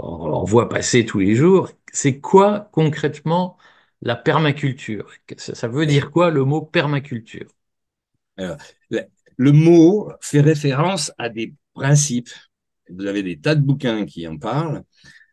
en 0.00 0.44
voit 0.44 0.68
passer 0.68 1.06
tous 1.06 1.20
les 1.20 1.34
jours, 1.36 1.70
c'est 1.92 2.20
quoi 2.20 2.68
concrètement 2.72 3.56
la 4.02 4.16
permaculture? 4.16 5.10
Ça 5.38 5.68
veut 5.68 5.86
dire 5.86 6.10
quoi 6.10 6.30
le 6.30 6.44
mot 6.44 6.62
permaculture? 6.62 7.48
Le 9.36 9.52
mot 9.52 10.12
fait 10.20 10.40
référence 10.40 11.12
à 11.18 11.28
des 11.28 11.54
principes. 11.74 12.30
Vous 12.88 13.06
avez 13.06 13.22
des 13.22 13.38
tas 13.38 13.54
de 13.54 13.62
bouquins 13.62 14.04
qui 14.04 14.26
en 14.26 14.36
parlent. 14.36 14.82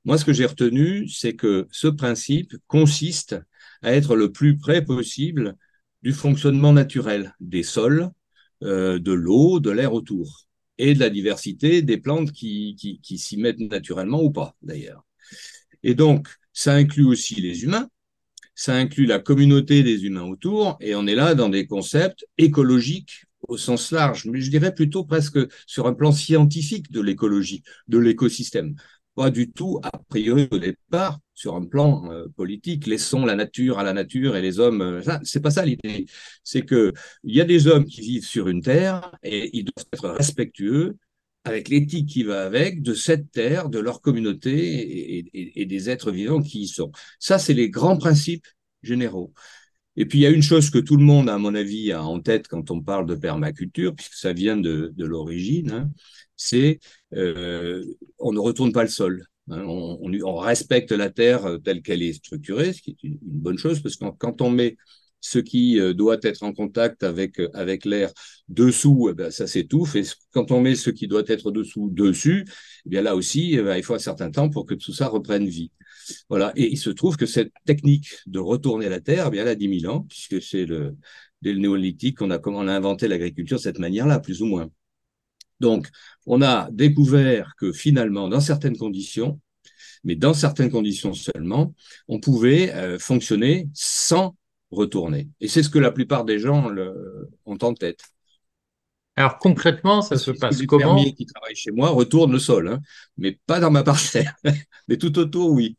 Moi, 0.06 0.18
ce 0.18 0.24
que 0.24 0.34
j'ai 0.34 0.46
retenu, 0.46 1.08
c'est 1.10 1.34
que 1.34 1.68
ce 1.72 1.88
principe 1.88 2.56
consiste 2.68 3.36
à 3.82 3.94
être 3.94 4.16
le 4.16 4.32
plus 4.32 4.58
près 4.58 4.84
possible 4.84 5.56
du 6.02 6.14
fonctionnement 6.14 6.72
naturel 6.72 7.36
des 7.40 7.64
sols, 7.64 8.10
euh, 8.64 9.00
de 9.00 9.12
l'eau, 9.12 9.60
de 9.60 9.72
l'air 9.72 9.94
autour, 9.94 10.48
et 10.78 10.94
de 10.94 11.00
la 11.00 11.10
diversité 11.10 11.82
des 11.82 11.98
plantes 11.98 12.32
qui, 12.32 13.00
s'y 13.04 13.38
mettent 13.38 13.60
naturellement 13.60 14.22
ou 14.22 14.32
pas, 14.32 14.56
d'ailleurs. 14.62 15.04
Et 15.84 15.96
donc, 15.96 16.30
ça 16.54 16.74
inclut 16.74 17.06
aussi 17.06 17.42
les 17.42 17.64
humains, 17.64 17.90
ça 18.58 18.74
inclut 18.74 19.06
la 19.06 19.20
communauté 19.20 19.84
des 19.84 20.04
humains 20.04 20.24
autour, 20.24 20.78
et 20.82 20.96
on 20.96 21.06
est 21.06 21.14
là 21.14 21.36
dans 21.36 21.48
des 21.48 21.68
concepts 21.68 22.26
écologiques 22.40 23.26
au 23.48 23.56
sens 23.56 23.92
large, 23.92 24.26
mais 24.26 24.42
je 24.42 24.50
dirais 24.50 24.74
plutôt 24.74 25.06
presque 25.06 25.38
sur 25.68 25.86
un 25.86 25.94
plan 25.94 26.12
scientifique 26.12 26.92
de 26.92 27.00
l'écologie, 27.00 27.62
de 27.88 28.00
l'écosystème. 28.00 28.76
Pas 29.14 29.30
du 29.30 29.52
tout, 29.52 29.80
a 29.84 29.92
priori 30.10 30.48
au 30.50 30.58
départ, 30.58 31.20
sur 31.36 31.56
un 31.56 31.66
plan 31.66 32.12
euh, 32.12 32.26
politique, 32.36 32.88
laissons 32.88 33.26
la 33.26 33.36
nature 33.36 33.78
à 33.78 33.84
la 33.84 33.94
nature 33.94 34.36
et 34.36 34.42
les 34.42 34.60
hommes. 34.60 34.82
Euh, 34.82 35.02
c'est 35.24 35.40
pas 35.40 35.52
ça 35.52 35.64
l'idée. 35.64 36.08
C'est 36.44 36.64
que 36.64 36.94
il 37.24 37.36
y 37.36 37.42
a 37.42 37.46
des 37.46 37.68
hommes 37.68 37.86
qui 37.86 38.02
vivent 38.02 38.26
sur 38.26 38.48
une 38.48 38.62
terre 38.64 39.12
et 39.22 39.56
ils 39.56 39.66
doivent 39.66 39.86
être 39.94 40.10
respectueux 40.10 40.98
avec 41.48 41.70
l'éthique 41.70 42.08
qui 42.10 42.24
va 42.24 42.44
avec, 42.44 42.82
de 42.82 42.94
cette 42.94 43.32
terre, 43.32 43.70
de 43.70 43.80
leur 43.80 44.02
communauté 44.02 45.26
et, 45.34 45.66
des 45.66 45.90
êtres 45.90 46.12
vivants 46.12 46.42
qui 46.42 46.62
y 46.62 46.68
sont. 46.68 46.92
Ça, 47.20 47.40
c'est 47.40 47.54
les 47.54 47.70
grands 47.70 47.98
principes 47.98 48.48
généraux. 48.84 49.34
Et 49.96 50.06
puis, 50.06 50.20
il 50.20 50.22
y 50.22 50.26
a 50.26 50.30
une 50.30 50.44
chose 50.44 50.70
que 50.70 50.78
tout 50.78 50.98
le 50.98 51.04
monde, 51.04 51.30
à 51.30 51.38
mon 51.38 51.56
avis, 51.56 51.92
a 51.92 52.04
en 52.04 52.20
tête 52.20 52.48
quand 52.48 52.70
on 52.70 52.82
parle 52.82 53.08
de 53.08 53.16
permaculture, 53.16 53.96
puisque 53.96 54.14
ça 54.14 54.34
vient 54.34 54.58
de, 54.58 54.94
l'origine, 54.98 55.72
hein, 55.72 55.92
c'est 56.36 56.80
euh, 57.14 57.84
on 58.20 58.32
ne 58.32 58.40
retourne 58.40 58.72
pas 58.72 58.84
le 58.84 58.90
sol. 58.90 59.26
Hein. 59.50 59.64
on, 59.66 60.36
respecte 60.36 60.92
la 60.92 61.10
terre 61.10 61.58
telle 61.64 61.82
qu'elle 61.82 62.04
est 62.04 62.14
structurée, 62.14 62.74
ce 62.74 62.82
qui 62.82 62.92
est 62.92 63.04
une, 63.04 63.18
bonne 63.22 63.58
chose, 63.58 63.82
parce 63.82 63.96
que 63.96 64.06
quand 64.18 64.42
on 64.42 64.52
met 64.52 64.76
Ce 65.20 65.40
qui 65.40 65.80
euh, 65.80 65.94
doit 65.94 66.18
être 66.22 66.44
en 66.44 66.54
contact 66.54 67.04
avec, 67.04 67.40
euh, 67.40 67.50
avec 67.54 67.86
l'air 67.86 68.12
dessous, 68.48 69.10
eh 69.12 69.14
ben, 69.14 69.32
ça 69.32 69.48
s'étouffe. 69.48 69.96
Et 69.96 70.04
quand 70.32 70.52
on 70.52 70.62
met 70.62 70.76
ce 70.76 70.90
qui 70.90 71.08
doit 71.08 71.24
être 71.28 71.52
dessous 71.52 71.90
dessus, 71.92 72.46
eh 72.86 72.90
bien 72.90 73.02
là 73.02 73.16
aussi, 73.16 73.56
eh 73.56 73.62
ben, 73.62 73.76
il 73.78 73.84
faut 73.84 73.96
un 73.96 74.00
certain 74.00 74.32
temps 74.32 74.50
pour 74.50 74.66
que 74.66 74.76
tout 74.76 74.94
ça 74.94 75.08
reprenne 75.08 75.48
vie. 75.48 75.72
Voilà. 76.30 76.54
Et 76.56 76.72
il 76.72 76.78
se 76.78 76.90
trouve 76.90 77.18
que 77.18 77.26
cette 77.26 77.52
technique 77.66 78.10
de 78.28 78.40
retourner 78.40 78.90
la 78.90 79.02
terre, 79.02 79.26
eh 79.28 79.32
bien, 79.32 79.42
elle 79.42 79.50
a 79.50 79.56
10 79.56 79.82
000 79.82 79.94
ans, 79.94 80.02
puisque 80.02 80.42
c'est 80.42 80.66
le, 80.66 80.96
dès 81.42 81.54
le 81.54 81.60
néolithique 81.60 82.18
qu'on 82.18 82.32
a, 82.32 82.40
on 82.46 82.68
a 82.68 82.74
inventé 82.74 83.08
l'agriculture 83.08 83.58
de 83.58 83.64
cette 83.64 83.80
manière-là, 83.80 84.20
plus 84.20 84.42
ou 84.42 84.46
moins. 84.46 84.70
Donc, 85.60 85.88
on 86.26 86.42
a 86.42 86.70
découvert 86.72 87.54
que 87.58 87.72
finalement, 87.72 88.28
dans 88.30 88.40
certaines 88.40 88.78
conditions, 88.78 89.40
mais 90.04 90.16
dans 90.16 90.34
certaines 90.34 90.70
conditions 90.70 91.14
seulement, 91.14 91.74
on 92.08 92.20
pouvait 92.20 92.74
euh, 92.74 93.00
fonctionner 93.00 93.68
sans 93.74 94.36
retourner. 94.72 95.30
Et 95.40 95.48
c'est 95.48 95.64
ce 95.64 95.70
que 95.70 95.80
la 95.80 95.92
plupart 95.92 96.26
des 96.26 96.40
gens 96.40 96.70
le, 96.70 97.30
ont 97.46 97.58
en 97.62 97.74
tête. 97.74 98.02
Alors 99.16 99.40
concrètement, 99.40 100.02
ça 100.02 100.18
se 100.18 100.32
passe 100.32 100.60
les 100.60 100.68
comment 100.68 100.96
Les 100.96 101.14
qui 101.14 101.26
travaillent 101.26 101.56
chez 101.56 101.72
moi 101.72 101.90
retournent 101.90 102.32
le 102.32 102.40
sol, 102.40 102.68
hein, 102.68 102.80
mais 103.18 103.40
pas 103.48 103.60
dans 103.60 103.72
ma 103.72 103.84
parcelle. 103.84 104.32
mais 104.88 104.98
tout 104.98 105.18
autour, 105.18 105.52
oui. 105.52 105.76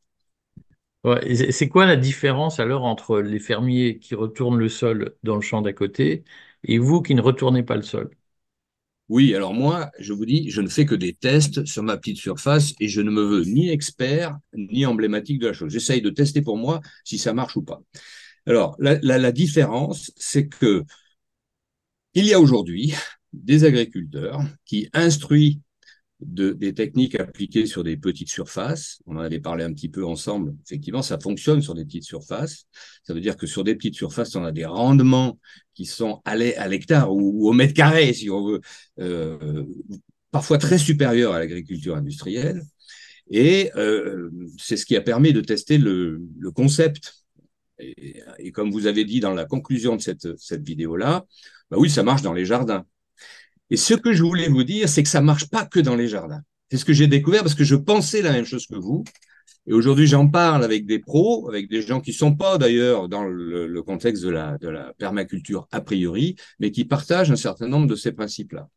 c'est 1.32 1.68
quoi 1.68 1.86
la 1.86 1.96
différence 1.96 2.58
alors 2.58 2.84
entre 2.84 3.20
les 3.20 3.38
fermiers 3.38 3.98
qui 4.00 4.16
retournent 4.16 4.58
le 4.58 4.68
sol 4.68 5.14
dans 5.22 5.36
le 5.36 5.40
champ 5.40 5.62
d'à 5.62 5.72
côté 5.72 6.24
et 6.64 6.78
vous 6.78 7.00
qui 7.00 7.14
ne 7.14 7.20
retournez 7.20 7.62
pas 7.62 7.76
le 7.76 7.82
sol? 7.82 8.10
Oui, 9.08 9.34
alors 9.34 9.54
moi, 9.54 9.90
je 9.98 10.12
vous 10.12 10.26
dis, 10.26 10.50
je 10.50 10.60
ne 10.60 10.68
fais 10.68 10.84
que 10.84 10.94
des 10.94 11.14
tests 11.14 11.64
sur 11.64 11.82
ma 11.82 11.96
petite 11.96 12.18
surface 12.18 12.74
et 12.78 12.88
je 12.88 13.00
ne 13.00 13.10
me 13.10 13.22
veux 13.22 13.44
ni 13.44 13.70
expert 13.70 14.36
ni 14.54 14.84
emblématique 14.84 15.38
de 15.38 15.46
la 15.46 15.54
chose. 15.54 15.72
J'essaye 15.72 16.02
de 16.02 16.10
tester 16.10 16.42
pour 16.42 16.58
moi 16.58 16.80
si 17.04 17.16
ça 17.16 17.32
marche 17.32 17.56
ou 17.56 17.62
pas. 17.62 17.80
Alors, 18.48 18.76
la, 18.78 19.30
différence, 19.32 20.10
c'est 20.16 20.48
que 20.48 20.82
il 22.14 22.24
y 22.24 22.32
a 22.32 22.40
aujourd'hui 22.40 22.94
des 23.34 23.64
agriculteurs 23.64 24.40
qui 24.64 24.88
instruisent 24.94 25.58
de, 26.20 26.52
des 26.52 26.72
techniques 26.72 27.14
appliquées 27.20 27.66
sur 27.66 27.84
des 27.84 27.98
petites 27.98 28.30
surfaces. 28.30 29.00
On 29.04 29.16
en 29.16 29.20
avait 29.20 29.38
parlé 29.38 29.64
un 29.64 29.72
petit 29.74 29.90
peu 29.90 30.02
ensemble. 30.06 30.54
Effectivement, 30.64 31.02
ça 31.02 31.20
fonctionne 31.20 31.60
sur 31.60 31.74
des 31.74 31.84
petites 31.84 32.04
surfaces. 32.04 32.64
Ça 33.02 33.12
veut 33.12 33.20
dire 33.20 33.36
que 33.36 33.46
sur 33.46 33.64
des 33.64 33.74
petites 33.74 33.96
surfaces, 33.96 34.34
on 34.34 34.44
a 34.44 34.50
des 34.50 34.64
rendements 34.64 35.38
qui 35.74 35.84
sont 35.84 36.22
à 36.24 36.34
l'hectare 36.34 37.12
ou, 37.12 37.50
au 37.50 37.52
mètre 37.52 37.74
carré, 37.74 38.14
si 38.14 38.30
on 38.30 38.46
veut, 38.46 38.60
euh, 38.98 39.66
parfois 40.30 40.56
très 40.56 40.78
supérieurs 40.78 41.34
à 41.34 41.38
l'agriculture 41.38 41.96
industrielle. 41.96 42.62
Et 43.30 43.70
euh, 43.76 44.30
c'est 44.56 44.78
ce 44.78 44.86
qui 44.86 44.96
a 44.96 45.02
permis 45.02 45.34
de 45.34 45.42
tester 45.42 45.76
le 45.76 46.18
concept. 46.54 47.18
Et, 47.78 48.52
comme 48.52 48.70
vous 48.70 48.86
avez 48.86 49.04
dit 49.04 49.20
dans 49.20 49.34
la 49.34 49.44
conclusion 49.44 49.96
de 49.96 50.00
cette, 50.00 50.36
cette 50.38 50.66
vidéo-là, 50.66 51.24
bah 51.70 51.76
oui, 51.78 51.90
ça 51.90 52.02
marche 52.02 52.22
dans 52.22 52.32
les 52.32 52.44
jardins. 52.44 52.84
Et 53.70 53.76
ce 53.76 53.94
que 53.94 54.12
je 54.12 54.22
voulais 54.22 54.48
vous 54.48 54.64
dire, 54.64 54.88
c'est 54.88 55.02
que 55.02 55.08
ça 55.08 55.20
marche 55.20 55.48
pas 55.48 55.66
que 55.66 55.80
dans 55.80 55.96
les 55.96 56.08
jardins. 56.08 56.42
C'est 56.70 56.78
ce 56.78 56.84
que 56.84 56.92
j'ai 56.92 57.06
découvert 57.06 57.42
parce 57.42 57.54
que 57.54 57.64
je 57.64 57.76
pensais 57.76 58.22
la 58.22 58.32
même 58.32 58.44
chose 58.44 58.66
que 58.66 58.76
vous. 58.76 59.04
Et 59.66 59.74
aujourd'hui, 59.74 60.06
j'en 60.06 60.26
parle 60.26 60.64
avec 60.64 60.86
des 60.86 60.98
pros, 60.98 61.48
avec 61.48 61.68
des 61.68 61.82
gens 61.82 62.00
qui 62.00 62.14
sont 62.14 62.34
pas 62.34 62.56
d'ailleurs 62.56 63.08
dans 63.08 63.24
le, 63.24 63.82
contexte 63.82 64.22
de 64.22 64.30
la, 64.30 64.56
de 64.58 64.68
la 64.68 64.94
permaculture 64.94 65.68
a 65.72 65.82
priori, 65.82 66.36
mais 66.58 66.70
qui 66.70 66.86
partagent 66.86 67.30
un 67.30 67.36
certain 67.36 67.68
nombre 67.68 67.86
de 67.86 67.94
ces 67.94 68.12
principes-là. 68.12 68.68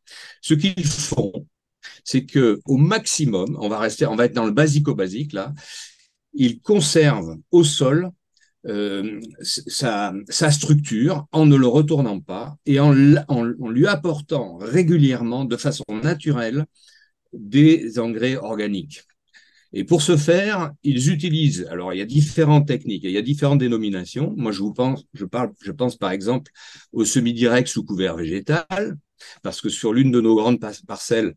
Ce 0.42 0.52
qu'ils 0.52 0.84
font, 0.84 1.46
c'est 2.04 2.26
que 2.26 2.60
au 2.66 2.76
maximum, 2.76 3.56
on 3.58 3.68
va 3.68 3.78
rester, 3.78 4.06
on 4.06 4.16
va 4.16 4.26
être 4.26 4.34
dans 4.34 4.44
le 4.44 4.52
basico-basique 4.52 5.32
là, 5.32 5.54
ils 6.34 6.60
conservent 6.60 7.38
au 7.50 7.64
sol 7.64 8.10
euh, 8.68 9.20
sa, 9.40 10.12
structure 10.50 11.26
en 11.32 11.46
ne 11.46 11.56
le 11.56 11.66
retournant 11.66 12.20
pas 12.20 12.56
et 12.64 12.78
en, 12.78 12.92
lui 12.92 13.86
apportant 13.86 14.56
régulièrement, 14.58 15.44
de 15.44 15.56
façon 15.56 15.84
naturelle, 15.90 16.66
des 17.32 17.98
engrais 17.98 18.36
organiques. 18.36 19.02
Et 19.72 19.84
pour 19.84 20.02
ce 20.02 20.16
faire, 20.16 20.72
ils 20.82 21.10
utilisent, 21.10 21.66
alors 21.70 21.94
il 21.94 21.98
y 21.98 22.02
a 22.02 22.06
différentes 22.06 22.68
techniques, 22.68 23.04
il 23.04 23.10
y 23.10 23.16
a 23.16 23.22
différentes 23.22 23.58
dénominations. 23.58 24.34
Moi, 24.36 24.52
je 24.52 24.58
vous 24.60 24.74
pense, 24.74 25.04
je 25.14 25.24
parle, 25.24 25.52
je 25.62 25.72
pense 25.72 25.96
par 25.96 26.10
exemple 26.10 26.52
au 26.92 27.04
semi-direct 27.04 27.68
sous 27.68 27.82
couvert 27.82 28.16
végétal, 28.16 28.98
parce 29.42 29.60
que 29.60 29.70
sur 29.70 29.92
l'une 29.92 30.10
de 30.10 30.20
nos 30.20 30.36
grandes 30.36 30.60
parcelles, 30.86 31.34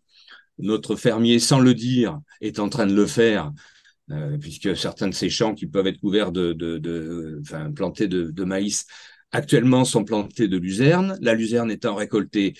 notre 0.57 0.95
fermier, 0.95 1.39
sans 1.39 1.59
le 1.59 1.73
dire, 1.73 2.19
est 2.41 2.59
en 2.59 2.69
train 2.69 2.85
de 2.85 2.93
le 2.93 3.05
faire 3.05 3.51
euh, 4.11 4.37
puisque 4.37 4.75
certains 4.77 5.07
de 5.07 5.13
ces 5.13 5.29
champs 5.29 5.55
qui 5.55 5.65
peuvent 5.65 5.87
être 5.87 5.99
couverts 5.99 6.31
de, 6.31 6.53
de, 6.53 6.77
de 6.77 7.39
enfin, 7.41 7.71
plantés 7.71 8.07
de, 8.07 8.29
de, 8.29 8.43
maïs 8.43 8.85
actuellement 9.31 9.83
sont 9.83 10.03
plantés 10.03 10.47
de 10.47 10.57
luzerne. 10.57 11.17
La 11.21 11.33
luzerne 11.33 11.71
étant 11.71 11.95
récoltée 11.95 12.53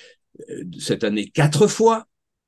euh, 0.49 0.63
cette 0.79 1.03
année 1.03 1.29
quatre 1.29 1.67
fois, 1.67 2.07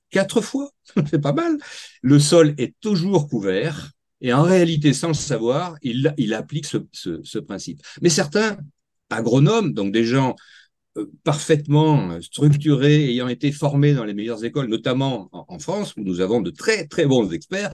quatre 0.09 0.41
fois, 0.41 0.71
c'est 1.11 1.21
pas 1.21 1.33
mal. 1.33 1.57
Le 2.01 2.19
sol 2.19 2.55
est 2.57 2.75
toujours 2.79 3.29
couvert. 3.29 3.91
Et 4.19 4.33
en 4.33 4.41
réalité, 4.41 4.93
sans 4.93 5.09
le 5.09 5.13
savoir, 5.13 5.77
il, 5.83 6.11
il 6.17 6.33
applique 6.33 6.65
ce, 6.65 6.77
ce, 6.91 7.21
ce 7.23 7.37
principe. 7.37 7.83
Mais 8.01 8.09
certains 8.09 8.57
agronomes, 9.11 9.73
donc 9.73 9.91
des 9.91 10.05
gens 10.05 10.35
euh, 10.97 11.05
parfaitement 11.23 12.19
structurés, 12.21 13.09
ayant 13.11 13.27
été 13.27 13.51
formés 13.51 13.93
dans 13.93 14.05
les 14.05 14.15
meilleures 14.15 14.43
écoles, 14.43 14.67
notamment 14.67 15.29
en, 15.31 15.59
France, 15.59 15.93
où 15.97 16.01
nous 16.03 16.21
avons 16.21 16.41
de 16.41 16.49
très 16.49 16.87
très 16.87 17.05
bons 17.05 17.31
experts, 17.31 17.71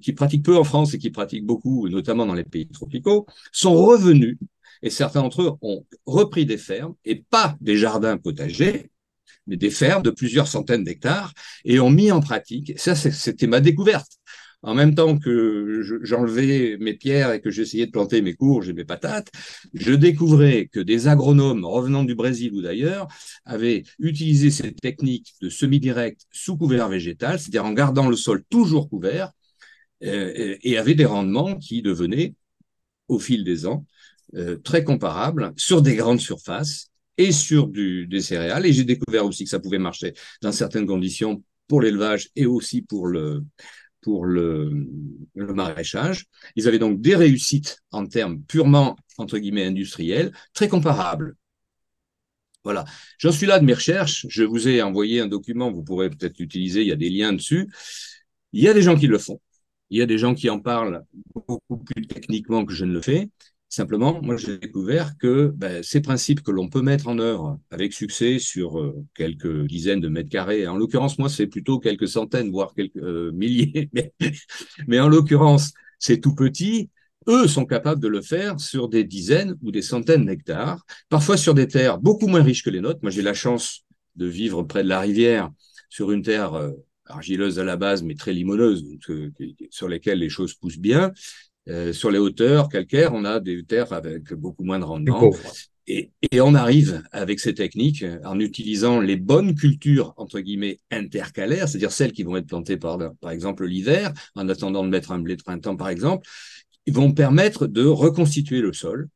qui 0.00 0.12
pratiquent 0.12 0.44
peu 0.44 0.56
en 0.56 0.64
France 0.64 0.94
et 0.94 0.98
qui 0.98 1.10
pratiquent 1.10 1.44
beaucoup, 1.44 1.88
notamment 1.88 2.26
dans 2.26 2.34
les 2.34 2.44
pays 2.44 2.68
tropicaux, 2.68 3.26
sont 3.52 3.74
revenus 3.74 4.38
et 4.82 4.90
certains 4.90 5.22
d'entre 5.22 5.42
eux 5.42 5.52
ont 5.62 5.84
repris 6.06 6.46
des 6.46 6.58
fermes 6.58 6.94
et 7.04 7.24
pas 7.30 7.56
des 7.60 7.76
jardins 7.76 8.16
potagers, 8.16 8.90
mais 9.46 9.56
des 9.56 9.70
fermes 9.70 10.02
de 10.02 10.10
plusieurs 10.10 10.48
centaines 10.48 10.84
d'hectares 10.84 11.32
et 11.64 11.80
ont 11.80 11.90
mis 11.90 12.12
en 12.12 12.20
pratique. 12.20 12.78
Ça, 12.78 12.94
c'était 12.94 13.46
ma 13.46 13.60
découverte. 13.60 14.18
En 14.62 14.74
même 14.74 14.96
temps 14.96 15.16
que 15.16 15.82
j'enlevais 16.02 16.76
mes 16.80 16.94
pierres 16.94 17.32
et 17.32 17.40
que 17.40 17.48
j'essayais 17.48 17.86
de 17.86 17.92
planter 17.92 18.22
mes 18.22 18.34
courges 18.34 18.68
et 18.68 18.72
mes 18.72 18.84
patates, 18.84 19.30
je 19.72 19.92
découvrais 19.92 20.66
que 20.66 20.80
des 20.80 21.06
agronomes 21.06 21.64
revenant 21.64 22.02
du 22.02 22.16
Brésil 22.16 22.52
ou 22.54 22.62
d'ailleurs 22.62 23.06
avaient 23.44 23.84
utilisé 24.00 24.50
ces 24.50 24.72
techniques 24.72 25.34
de 25.40 25.48
semi-direct 25.48 26.26
sous 26.32 26.56
couvert 26.56 26.88
végétal, 26.88 27.38
c'est-à-dire 27.38 27.64
en 27.64 27.72
gardant 27.72 28.08
le 28.08 28.16
sol 28.16 28.42
toujours 28.50 28.88
couvert, 28.88 29.26
euh, 29.26 29.30
et 30.00 30.78
avait 30.78 30.94
des 30.94 31.04
rendements 31.04 31.56
qui 31.56 31.82
devenaient, 31.82 32.34
au 33.08 33.18
fil 33.18 33.44
des 33.44 33.66
ans, 33.66 33.86
euh, 34.34 34.58
très 34.58 34.84
comparables 34.84 35.54
sur 35.56 35.80
des 35.80 35.96
grandes 35.96 36.20
surfaces 36.20 36.90
et 37.16 37.32
sur 37.32 37.66
du, 37.66 38.06
des 38.06 38.20
céréales. 38.20 38.66
Et 38.66 38.74
j'ai 38.74 38.84
découvert 38.84 39.24
aussi 39.24 39.44
que 39.44 39.50
ça 39.50 39.58
pouvait 39.58 39.78
marcher 39.78 40.12
dans 40.42 40.52
certaines 40.52 40.86
conditions 40.86 41.42
pour 41.66 41.80
l'élevage 41.80 42.28
et 42.36 42.44
aussi 42.44 42.82
pour 42.82 43.06
le, 43.06 43.44
pour 44.02 44.26
le, 44.26 44.86
le, 45.34 45.54
maraîchage. 45.54 46.26
Ils 46.56 46.68
avaient 46.68 46.78
donc 46.78 47.00
des 47.00 47.16
réussites 47.16 47.78
en 47.90 48.06
termes 48.06 48.42
purement, 48.42 48.96
entre 49.16 49.38
guillemets, 49.38 49.64
industriels, 49.64 50.32
très 50.52 50.68
comparables. 50.68 51.34
Voilà. 52.64 52.84
J'en 53.18 53.32
suis 53.32 53.46
là 53.46 53.58
de 53.58 53.64
mes 53.64 53.72
recherches. 53.72 54.26
Je 54.28 54.44
vous 54.44 54.68
ai 54.68 54.82
envoyé 54.82 55.20
un 55.20 55.26
document, 55.26 55.72
vous 55.72 55.82
pourrez 55.82 56.10
peut-être 56.10 56.38
l'utiliser, 56.38 56.82
il 56.82 56.88
y 56.88 56.92
a 56.92 56.96
des 56.96 57.08
liens 57.08 57.32
dessus. 57.32 57.70
Il 58.52 58.62
y 58.62 58.68
a 58.68 58.74
des 58.74 58.82
gens 58.82 58.96
qui 58.96 59.06
le 59.06 59.16
font. 59.16 59.40
Il 59.90 59.98
y 59.98 60.02
a 60.02 60.06
des 60.06 60.18
gens 60.18 60.34
qui 60.34 60.50
en 60.50 60.60
parlent 60.60 61.04
beaucoup 61.34 61.78
plus 61.78 62.06
techniquement 62.06 62.64
que 62.64 62.72
je 62.72 62.84
ne 62.84 62.92
le 62.92 63.00
fais. 63.00 63.30
Simplement, 63.70 64.20
moi, 64.22 64.36
j'ai 64.36 64.56
découvert 64.56 65.18
que 65.18 65.52
ben, 65.54 65.82
ces 65.82 66.00
principes 66.00 66.42
que 66.42 66.50
l'on 66.50 66.70
peut 66.70 66.80
mettre 66.80 67.06
en 67.08 67.18
œuvre 67.18 67.60
avec 67.70 67.92
succès 67.92 68.38
sur 68.38 68.78
euh, 68.78 69.04
quelques 69.14 69.66
dizaines 69.66 70.00
de 70.00 70.08
mètres 70.08 70.30
carrés, 70.30 70.66
en 70.66 70.76
l'occurrence, 70.76 71.18
moi, 71.18 71.28
c'est 71.28 71.46
plutôt 71.46 71.78
quelques 71.78 72.08
centaines, 72.08 72.50
voire 72.50 72.72
quelques 72.74 72.96
euh, 72.96 73.30
milliers, 73.32 73.90
mais, 73.92 74.14
mais 74.86 75.00
en 75.00 75.08
l'occurrence, 75.08 75.74
c'est 75.98 76.18
tout 76.18 76.34
petit. 76.34 76.88
Eux 77.28 77.46
sont 77.46 77.66
capables 77.66 78.00
de 78.00 78.08
le 78.08 78.22
faire 78.22 78.58
sur 78.58 78.88
des 78.88 79.04
dizaines 79.04 79.54
ou 79.62 79.70
des 79.70 79.82
centaines 79.82 80.24
d'hectares, 80.24 80.86
parfois 81.10 81.36
sur 81.36 81.52
des 81.52 81.68
terres 81.68 81.98
beaucoup 81.98 82.26
moins 82.26 82.42
riches 82.42 82.62
que 82.62 82.70
les 82.70 82.80
nôtres. 82.80 83.00
Moi, 83.02 83.10
j'ai 83.10 83.20
la 83.20 83.34
chance 83.34 83.84
de 84.16 84.26
vivre 84.26 84.62
près 84.62 84.82
de 84.82 84.88
la 84.88 85.00
rivière, 85.00 85.50
sur 85.90 86.10
une 86.10 86.22
terre 86.22 86.54
euh, 86.54 86.72
argileuse 87.08 87.58
à 87.58 87.64
la 87.64 87.76
base, 87.76 88.02
mais 88.02 88.14
très 88.14 88.32
limoneuse, 88.32 88.84
euh, 89.10 89.30
sur 89.70 89.88
lesquelles 89.88 90.18
les 90.18 90.28
choses 90.28 90.54
poussent 90.54 90.78
bien. 90.78 91.12
Euh, 91.68 91.92
sur 91.92 92.10
les 92.10 92.18
hauteurs 92.18 92.68
calcaires, 92.68 93.12
on 93.14 93.24
a 93.24 93.40
des 93.40 93.62
terres 93.64 93.92
avec 93.92 94.32
beaucoup 94.32 94.64
moins 94.64 94.78
de 94.78 94.84
rendement. 94.84 95.30
Et, 95.90 96.10
et, 96.32 96.42
on 96.42 96.54
arrive 96.54 97.02
avec 97.12 97.40
ces 97.40 97.54
techniques 97.54 98.04
en 98.22 98.38
utilisant 98.38 99.00
les 99.00 99.16
bonnes 99.16 99.54
cultures 99.54 100.12
entre 100.18 100.40
guillemets 100.40 100.80
intercalaires, 100.90 101.66
c'est-à-dire 101.66 101.92
celles 101.92 102.12
qui 102.12 102.24
vont 102.24 102.36
être 102.36 102.46
plantées 102.46 102.76
par, 102.76 102.98
par 103.20 103.30
exemple 103.30 103.64
l'hiver, 103.64 104.12
en 104.34 104.50
attendant 104.50 104.84
de 104.84 104.90
mettre 104.90 105.12
un 105.12 105.18
blé 105.18 105.34
de 105.36 105.42
printemps 105.42 105.76
par 105.76 105.88
exemple, 105.88 106.28
vont 106.90 107.12
permettre 107.12 107.66
de 107.66 107.84
reconstituer 107.84 108.60
le 108.60 108.72
sol, 108.72 109.08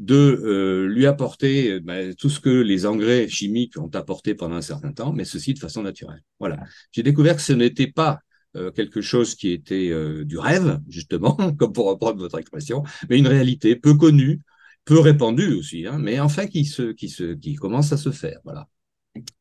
de 0.00 0.14
euh, 0.16 0.86
lui 0.88 1.06
apporter 1.06 1.78
ben, 1.80 2.14
tout 2.14 2.30
ce 2.30 2.40
que 2.40 2.48
les 2.48 2.86
engrais 2.86 3.28
chimiques 3.28 3.78
ont 3.78 3.90
apporté 3.94 4.34
pendant 4.34 4.56
un 4.56 4.62
certain 4.62 4.92
temps, 4.92 5.12
mais 5.12 5.26
ceci 5.26 5.52
de 5.52 5.58
façon 5.58 5.82
naturelle. 5.82 6.22
Voilà. 6.38 6.58
J'ai 6.90 7.02
découvert 7.02 7.36
que 7.36 7.42
ce 7.42 7.52
n'était 7.52 7.86
pas 7.86 8.20
euh, 8.56 8.70
quelque 8.70 9.02
chose 9.02 9.34
qui 9.34 9.50
était 9.50 9.90
euh, 9.90 10.24
du 10.24 10.38
rêve, 10.38 10.80
justement, 10.88 11.36
comme 11.58 11.74
pour 11.74 11.86
reprendre 11.86 12.18
votre 12.18 12.38
expression, 12.38 12.82
mais 13.10 13.18
une 13.18 13.28
réalité 13.28 13.76
peu 13.76 13.94
connue, 13.94 14.40
peu 14.86 14.98
répandu 14.98 15.52
aussi, 15.52 15.86
hein, 15.86 15.98
mais 15.98 16.18
enfin 16.18 16.46
qui, 16.46 16.64
se, 16.64 16.92
qui, 16.92 17.10
se, 17.10 17.34
qui 17.34 17.54
commence 17.56 17.92
à 17.92 17.98
se 17.98 18.10
faire. 18.10 18.40
Voilà. 18.44 18.68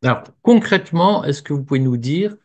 Alors, 0.03 0.23
concrètement, 0.41 1.23
est-ce 1.23 1.41
que 1.41 1.53
vous 1.53 1.63
pouvez 1.63 1.79
nous 1.79 1.95
dire 1.97 2.35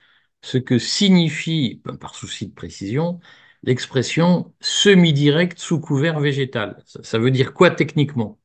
ce 0.40 0.58
que 0.58 0.78
signifie, 0.78 1.80
ben, 1.84 1.96
par 1.96 2.14
souci 2.14 2.46
de 2.46 2.54
précision, 2.54 3.18
l'expression 3.64 4.52
semi-direct 4.60 5.58
sous 5.58 5.80
couvert 5.80 6.20
végétal. 6.20 6.82
Ça, 6.84 7.18
veut 7.18 7.30
dire 7.30 7.54
quoi 7.54 7.70
techniquement? 7.70 8.38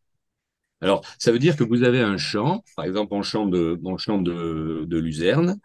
Alors, 0.81 1.03
ça 1.17 1.31
veut 1.31 1.39
dire 1.39 1.57
que 1.57 1.63
vous 1.63 1.83
avez 1.83 1.99
un 1.99 2.17
champ, 2.17 2.63
par 2.75 2.85
exemple 2.85 3.13
un 3.13 3.21
champ 3.21 3.45
de, 3.45 3.79
champ 3.97 4.21
de 4.21 4.97
luzerne, 4.97 5.59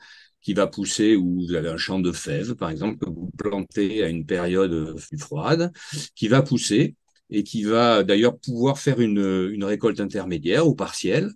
qui 0.45 0.53
va 0.53 0.67
pousser, 0.67 1.17
ou 1.17 1.47
vous 1.47 1.55
avez 1.55 1.71
un 1.71 1.79
champ 1.79 1.99
de 1.99 2.13
fèves, 2.13 2.55
par 2.55 2.69
exemple, 2.69 2.99
que 2.99 3.09
vous 3.09 3.31
plantez 3.39 4.05
à 4.05 4.09
une 4.09 4.27
période 4.27 4.95
plus 5.09 5.19
froide, 5.19 5.73
qui 6.15 6.29
va 6.29 6.43
pousser 6.43 6.97
et 7.31 7.43
qui 7.43 7.65
va 7.65 8.03
d'ailleurs 8.03 8.39
pouvoir 8.39 8.79
faire 8.79 9.01
une, 9.01 9.51
une 9.51 9.65
récolte 9.65 10.01
intermédiaire 10.01 10.69
ou 10.69 10.75
partielle, 10.75 11.31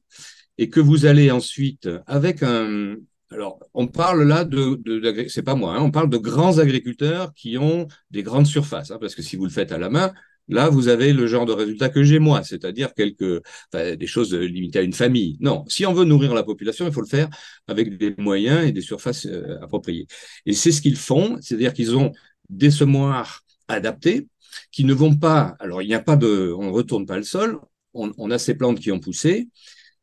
et 0.58 0.68
que 0.68 0.80
vous 0.80 1.06
allez 1.06 1.30
ensuite, 1.30 1.88
avec 2.06 2.42
un, 2.42 2.96
alors, 3.30 3.58
on 3.74 3.86
parle 3.86 4.22
là 4.22 4.44
de, 4.44 4.76
de, 4.82 5.28
c'est 5.28 5.42
pas 5.42 5.54
moi, 5.54 5.74
hein, 5.74 5.82
on 5.82 5.90
parle 5.90 6.08
de 6.08 6.16
grands 6.16 6.58
agriculteurs 6.58 7.34
qui 7.34 7.58
ont 7.58 7.86
des 8.10 8.22
grandes 8.22 8.46
surfaces, 8.46 8.90
hein, 8.90 8.98
parce 9.00 9.14
que 9.14 9.22
si 9.22 9.36
vous 9.36 9.44
le 9.44 9.50
faites 9.50 9.72
à 9.72 9.78
la 9.78 9.90
main, 9.90 10.12
Là, 10.48 10.70
vous 10.70 10.88
avez 10.88 11.12
le 11.12 11.26
genre 11.26 11.44
de 11.44 11.52
résultat 11.52 11.90
que 11.90 12.02
j'ai 12.02 12.18
moi, 12.18 12.42
c'est-à-dire 12.42 12.94
quelques 12.94 13.42
des 13.74 14.06
choses 14.06 14.34
limitées 14.34 14.78
à 14.78 14.82
une 14.82 14.94
famille. 14.94 15.36
Non, 15.40 15.64
si 15.68 15.84
on 15.84 15.92
veut 15.92 16.04
nourrir 16.04 16.34
la 16.34 16.42
population, 16.42 16.86
il 16.86 16.92
faut 16.92 17.02
le 17.02 17.06
faire 17.06 17.28
avec 17.66 17.98
des 17.98 18.14
moyens 18.16 18.66
et 18.66 18.72
des 18.72 18.80
surfaces 18.80 19.26
euh, 19.26 19.58
appropriées. 19.62 20.06
Et 20.46 20.54
c'est 20.54 20.72
ce 20.72 20.80
qu'ils 20.80 20.96
font, 20.96 21.36
c'est-à-dire 21.42 21.74
qu'ils 21.74 21.94
ont 21.96 22.12
des 22.48 22.70
semoirs 22.70 23.42
adaptés 23.68 24.26
qui 24.72 24.84
ne 24.84 24.94
vont 24.94 25.14
pas. 25.14 25.54
Alors, 25.60 25.82
il 25.82 25.88
n'y 25.88 25.94
a 25.94 26.00
pas 26.00 26.16
de, 26.16 26.54
on 26.56 26.64
ne 26.64 26.70
retourne 26.70 27.04
pas 27.04 27.18
le 27.18 27.24
sol. 27.24 27.58
On, 27.92 28.12
on 28.16 28.30
a 28.30 28.38
ces 28.38 28.54
plantes 28.54 28.80
qui 28.80 28.90
ont 28.90 29.00
poussé. 29.00 29.48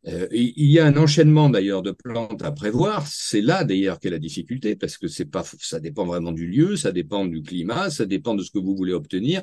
Euh, 0.07 0.27
il 0.31 0.69
y 0.71 0.79
a 0.79 0.85
un 0.85 0.97
enchaînement 0.97 1.49
d'ailleurs 1.49 1.81
de 1.81 1.91
plantes 1.91 2.43
à 2.43 2.51
prévoir. 2.51 3.07
C'est 3.07 3.41
là 3.41 3.63
d'ailleurs 3.63 3.99
qu'est 3.99 4.11
la 4.11 4.19
difficulté 4.19 4.75
parce 4.75 4.97
que 4.97 5.07
c'est 5.07 5.25
pas, 5.25 5.43
ça 5.59 5.79
dépend 5.79 6.05
vraiment 6.05 6.31
du 6.31 6.47
lieu, 6.47 6.75
ça 6.75 6.91
dépend 6.91 7.25
du 7.25 7.41
climat, 7.41 7.89
ça 7.89 8.05
dépend 8.05 8.35
de 8.35 8.43
ce 8.43 8.51
que 8.51 8.59
vous 8.59 8.75
voulez 8.75 8.93
obtenir. 8.93 9.41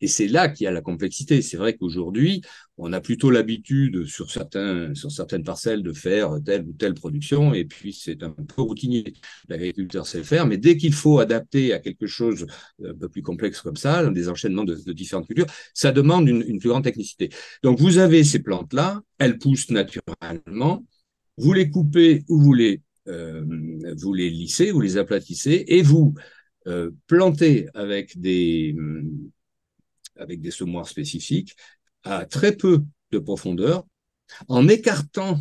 Et 0.00 0.08
c'est 0.08 0.28
là 0.28 0.48
qu'il 0.48 0.64
y 0.64 0.66
a 0.66 0.70
la 0.70 0.82
complexité. 0.82 1.40
C'est 1.40 1.56
vrai 1.56 1.76
qu'aujourd'hui, 1.76 2.42
on 2.76 2.92
a 2.92 3.00
plutôt 3.00 3.30
l'habitude 3.30 4.04
sur, 4.04 4.30
certaines 4.30 5.44
parcelles 5.44 5.82
de 5.82 5.92
faire 5.92 6.38
telle 6.44 6.66
ou 6.66 6.72
telle 6.72 6.94
production, 6.94 7.54
et 7.54 7.64
puis 7.64 7.92
c'est 7.92 8.22
un 8.22 8.30
peu 8.30 8.62
routinier. 8.62 9.14
L'agriculteur 9.48 10.06
sait 10.06 10.18
le 10.18 10.24
faire, 10.24 10.46
mais 10.46 10.58
dès 10.58 10.76
qu'il 10.76 10.92
faut 10.92 11.20
adapter 11.20 11.72
à 11.72 11.78
quelque 11.78 12.06
chose 12.06 12.46
un 12.84 12.94
peu 12.94 13.08
plus 13.08 13.22
complexe 13.22 13.60
comme 13.60 13.76
ça, 13.76 14.04
des 14.10 14.28
enchaînements 14.28 14.64
de, 14.64 14.74
différentes 14.92 15.26
cultures, 15.26 15.46
ça 15.72 15.92
demande 15.92 16.28
une, 16.28 16.42
une 16.42 16.58
plus 16.58 16.68
grande 16.68 16.84
technicité. 16.84 17.30
Donc 17.62 17.78
vous 17.78 17.98
avez 17.98 18.24
ces 18.24 18.40
plantes-là, 18.40 19.00
elles 19.18 19.38
poussent 19.38 19.70
naturellement, 19.70 20.84
vous 21.36 21.52
les 21.52 21.70
coupez 21.70 22.24
ou 22.28 22.40
vous 22.40 22.54
les, 22.54 22.82
euh, 23.08 23.44
vous 23.96 24.12
les 24.12 24.30
lissez, 24.30 24.70
vous 24.70 24.80
les 24.80 24.96
aplatissez, 24.96 25.64
et 25.68 25.82
vous 25.82 26.14
euh, 26.66 26.90
plantez 27.06 27.68
avec 27.74 28.18
des 28.18 28.74
avec 30.16 30.40
des 30.40 30.50
semoirs 30.50 30.88
spécifiques, 30.88 31.56
à 32.04 32.26
très 32.26 32.56
peu 32.56 32.82
de 33.10 33.18
profondeur, 33.18 33.84
en 34.48 34.68
écartant, 34.68 35.40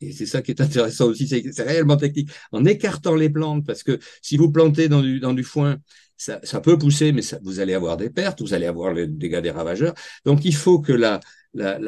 et 0.00 0.12
c'est 0.12 0.26
ça 0.26 0.42
qui 0.42 0.52
est 0.52 0.60
intéressant 0.60 1.06
aussi, 1.06 1.26
c'est 1.26 1.62
réellement 1.62 1.96
technique, 1.96 2.30
en 2.52 2.64
écartant 2.64 3.14
les 3.14 3.30
plantes, 3.30 3.66
parce 3.66 3.82
que 3.82 3.98
si 4.22 4.36
vous 4.36 4.50
plantez 4.50 4.88
dans 4.88 5.02
du, 5.02 5.44
foin, 5.44 5.78
ça, 6.16 6.38
peut 6.60 6.78
pousser, 6.78 7.12
mais 7.12 7.22
vous 7.42 7.60
allez 7.60 7.74
avoir 7.74 7.96
des 7.96 8.10
pertes, 8.10 8.40
vous 8.40 8.54
allez 8.54 8.66
avoir 8.66 8.92
les 8.92 9.06
dégâts 9.06 9.40
des 9.40 9.50
ravageurs. 9.50 9.94
Donc 10.24 10.44
il 10.44 10.54
faut 10.54 10.80
que 10.80 10.92
la, 10.92 11.20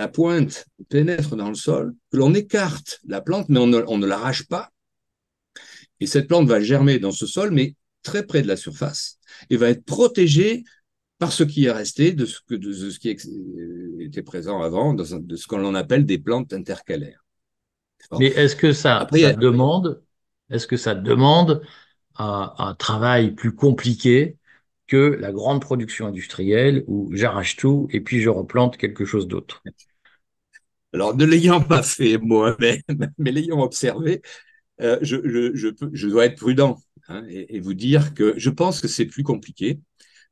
pointe 0.09 0.67
pénètre 0.89 1.37
dans 1.37 1.49
le 1.49 1.55
sol, 1.55 1.95
que 2.11 2.17
l'on 2.17 2.35
écarte 2.35 3.01
la 3.07 3.21
plante, 3.21 3.49
mais 3.49 3.61
on 3.61 3.67
ne 3.67 4.07
l'arrache 4.07 4.47
pas. 4.47 4.71
Et 6.01 6.07
cette 6.07 6.29
plante 6.29 6.49
va 6.49 6.61
germer 6.61 6.99
dans 6.99 7.13
ce 7.13 7.27
sol, 7.27 7.51
mais 7.51 7.75
très 8.03 8.27
près 8.27 8.43
de 8.43 8.49
la 8.49 8.57
surface, 8.57 9.19
et 9.51 9.57
va 9.57 9.69
être 9.69 9.85
protégée 9.85 10.65
par 11.21 11.33
ce 11.33 11.45
qui 11.45 11.67
est 11.67 11.71
resté 11.71 12.13
de 12.13 12.25
ce, 12.25 12.41
que, 12.41 12.55
de 12.55 12.73
ce 12.73 12.99
qui 12.99 13.11
était 14.01 14.23
présent 14.23 14.63
avant, 14.63 14.95
de 14.95 15.05
ce 15.05 15.47
qu'on 15.47 15.75
appelle 15.75 16.07
des 16.07 16.19
plantes 16.19 16.55
intercalaires. 16.55 17.27
Mais 18.19 18.29
est-ce 18.29 18.57
que 18.57 18.73
ça, 18.73 19.07
demande, 19.39 20.03
est-ce 20.49 20.67
que 20.67 20.79
ça 20.79 20.95
demande 20.95 21.63
un, 22.17 22.55
un, 22.57 22.75
travail 22.75 23.33
plus 23.33 23.55
compliqué 23.55 24.39
que 24.87 25.19
la 25.21 25.31
grande 25.31 25.61
production 25.61 26.07
industrielle 26.07 26.85
où 26.87 27.11
j'arrache 27.15 27.57
tout 27.57 27.87
et 27.93 28.01
puis 28.01 28.23
je 28.23 28.31
replante 28.31 28.79
quelque 28.79 29.05
chose 29.05 29.29
d'autre? 29.29 29.63
Alors, 30.95 31.15
ne 31.15 31.27
l'ayant 31.27 31.61
pas 31.61 31.83
fait 31.83 32.17
moi-même, 32.17 32.81
mais 33.19 33.31
l'ayant 33.31 33.61
observé, 33.61 34.23
euh, 34.81 34.99
je, 35.03 35.17
je, 35.23 35.55
je, 35.55 35.69
je, 35.93 36.09
dois 36.09 36.25
être 36.25 36.39
prudent 36.39 36.79
hein, 37.09 37.23
et, 37.29 37.57
et, 37.57 37.61
vous 37.61 37.75
dire 37.75 38.15
que 38.15 38.33
je 38.39 38.49
pense 38.49 38.81
que 38.81 38.89
c'est 38.89 39.05
plus 39.05 39.23
compliqué 39.23 39.81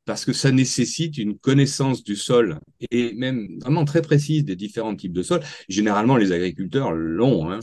parce 0.09 0.25
que 0.25 0.33
ça 0.33 0.51
nécessite 0.51 1.19
une 1.19 1.37
connaissance 1.37 2.03
du 2.03 2.15
sol 2.15 2.59
et 2.89 3.13
même 3.13 3.59
vraiment 3.61 3.85
très 3.85 4.01
précise 4.01 4.43
des 4.43 4.55
différents 4.55 4.95
types 4.95 5.13
de 5.13 5.21
sols. 5.21 5.43
Généralement, 5.67 6.17
les 6.17 6.31
agriculteurs 6.31 6.93
l'ont, 6.93 7.51
hein, 7.51 7.59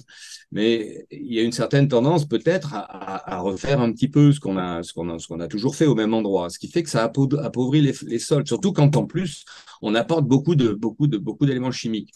mais 0.53 1.09
il 1.11 1.35
y 1.35 1.41
a 1.41 1.43
une 1.43 1.51
certaine 1.51 1.89
tendance 1.89 2.25
peut-être 2.25 2.73
à, 2.73 3.41
refaire 3.41 3.81
un 3.81 3.91
petit 3.91 4.07
peu 4.07 4.31
ce 4.31 4.39
qu'on 4.39 4.59
a, 4.59 4.85
ce 4.85 4.93
a, 4.93 5.17
qu'on 5.27 5.41
a 5.41 5.49
toujours 5.49 5.75
fait 5.75 5.87
au 5.87 5.97
même 5.97 6.15
endroit, 6.15 6.49
ce 6.49 6.61
qui 6.61 6.69
fait 6.69 6.85
que 6.85 6.89
ça 6.89 7.03
appauvrit 7.03 7.81
les, 7.81 8.19
sols, 8.21 8.47
surtout 8.47 8.73
quand 8.73 8.95
en 8.95 9.07
plus 9.07 9.45
on 9.83 9.97
apporte 9.97 10.25
beaucoup 10.25 10.55
de 10.55 10.69
beaucoup 10.69 11.09
de 11.09 11.19
beaucoup 11.19 11.47
d'éléments 11.47 11.73
chimiques. 11.73 12.13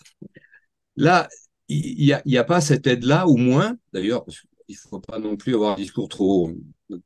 Là, 0.95 1.29
il 1.67 2.23
n'y 2.25 2.39
a 2.39 2.45
pas 2.45 2.61
cette 2.61 2.87
aide-là, 2.87 3.27
ou 3.27 3.37
moins, 3.37 3.77
d'ailleurs, 3.93 4.25
il 4.69 4.75
ne 4.75 4.91
faut 4.91 5.01
pas 5.01 5.19
non 5.19 5.37
plus 5.37 5.57
avoir 5.57 5.73
un 5.73 5.83
discours 5.83 6.09
trop, 6.09 6.53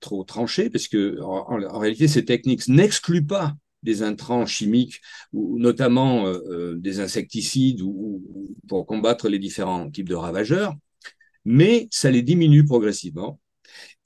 trop 0.01 0.25
tranché, 0.25 0.70
parce 0.70 0.88
que 0.88 1.20
en, 1.20 1.79
réalité, 1.79 2.09
ces 2.09 2.25
techniques 2.25 2.68
n'excluent 2.68 3.27
pas 3.27 3.55
des 3.83 4.03
intrants 4.03 4.47
chimiques, 4.47 5.01
ou 5.33 5.59
notamment 5.59 6.27
euh, 6.27 6.38
euh, 6.51 6.75
des 6.77 7.01
insecticides 7.01 7.83
ou, 7.83 8.23
pour 8.66 8.87
combattre 8.87 9.29
les 9.29 9.38
différents 9.38 9.90
types 9.90 10.09
de 10.09 10.14
ravageurs, 10.14 10.75
mais 11.44 11.88
ça 11.90 12.11
les 12.11 12.23
diminue 12.23 12.64
progressivement. 12.64 13.40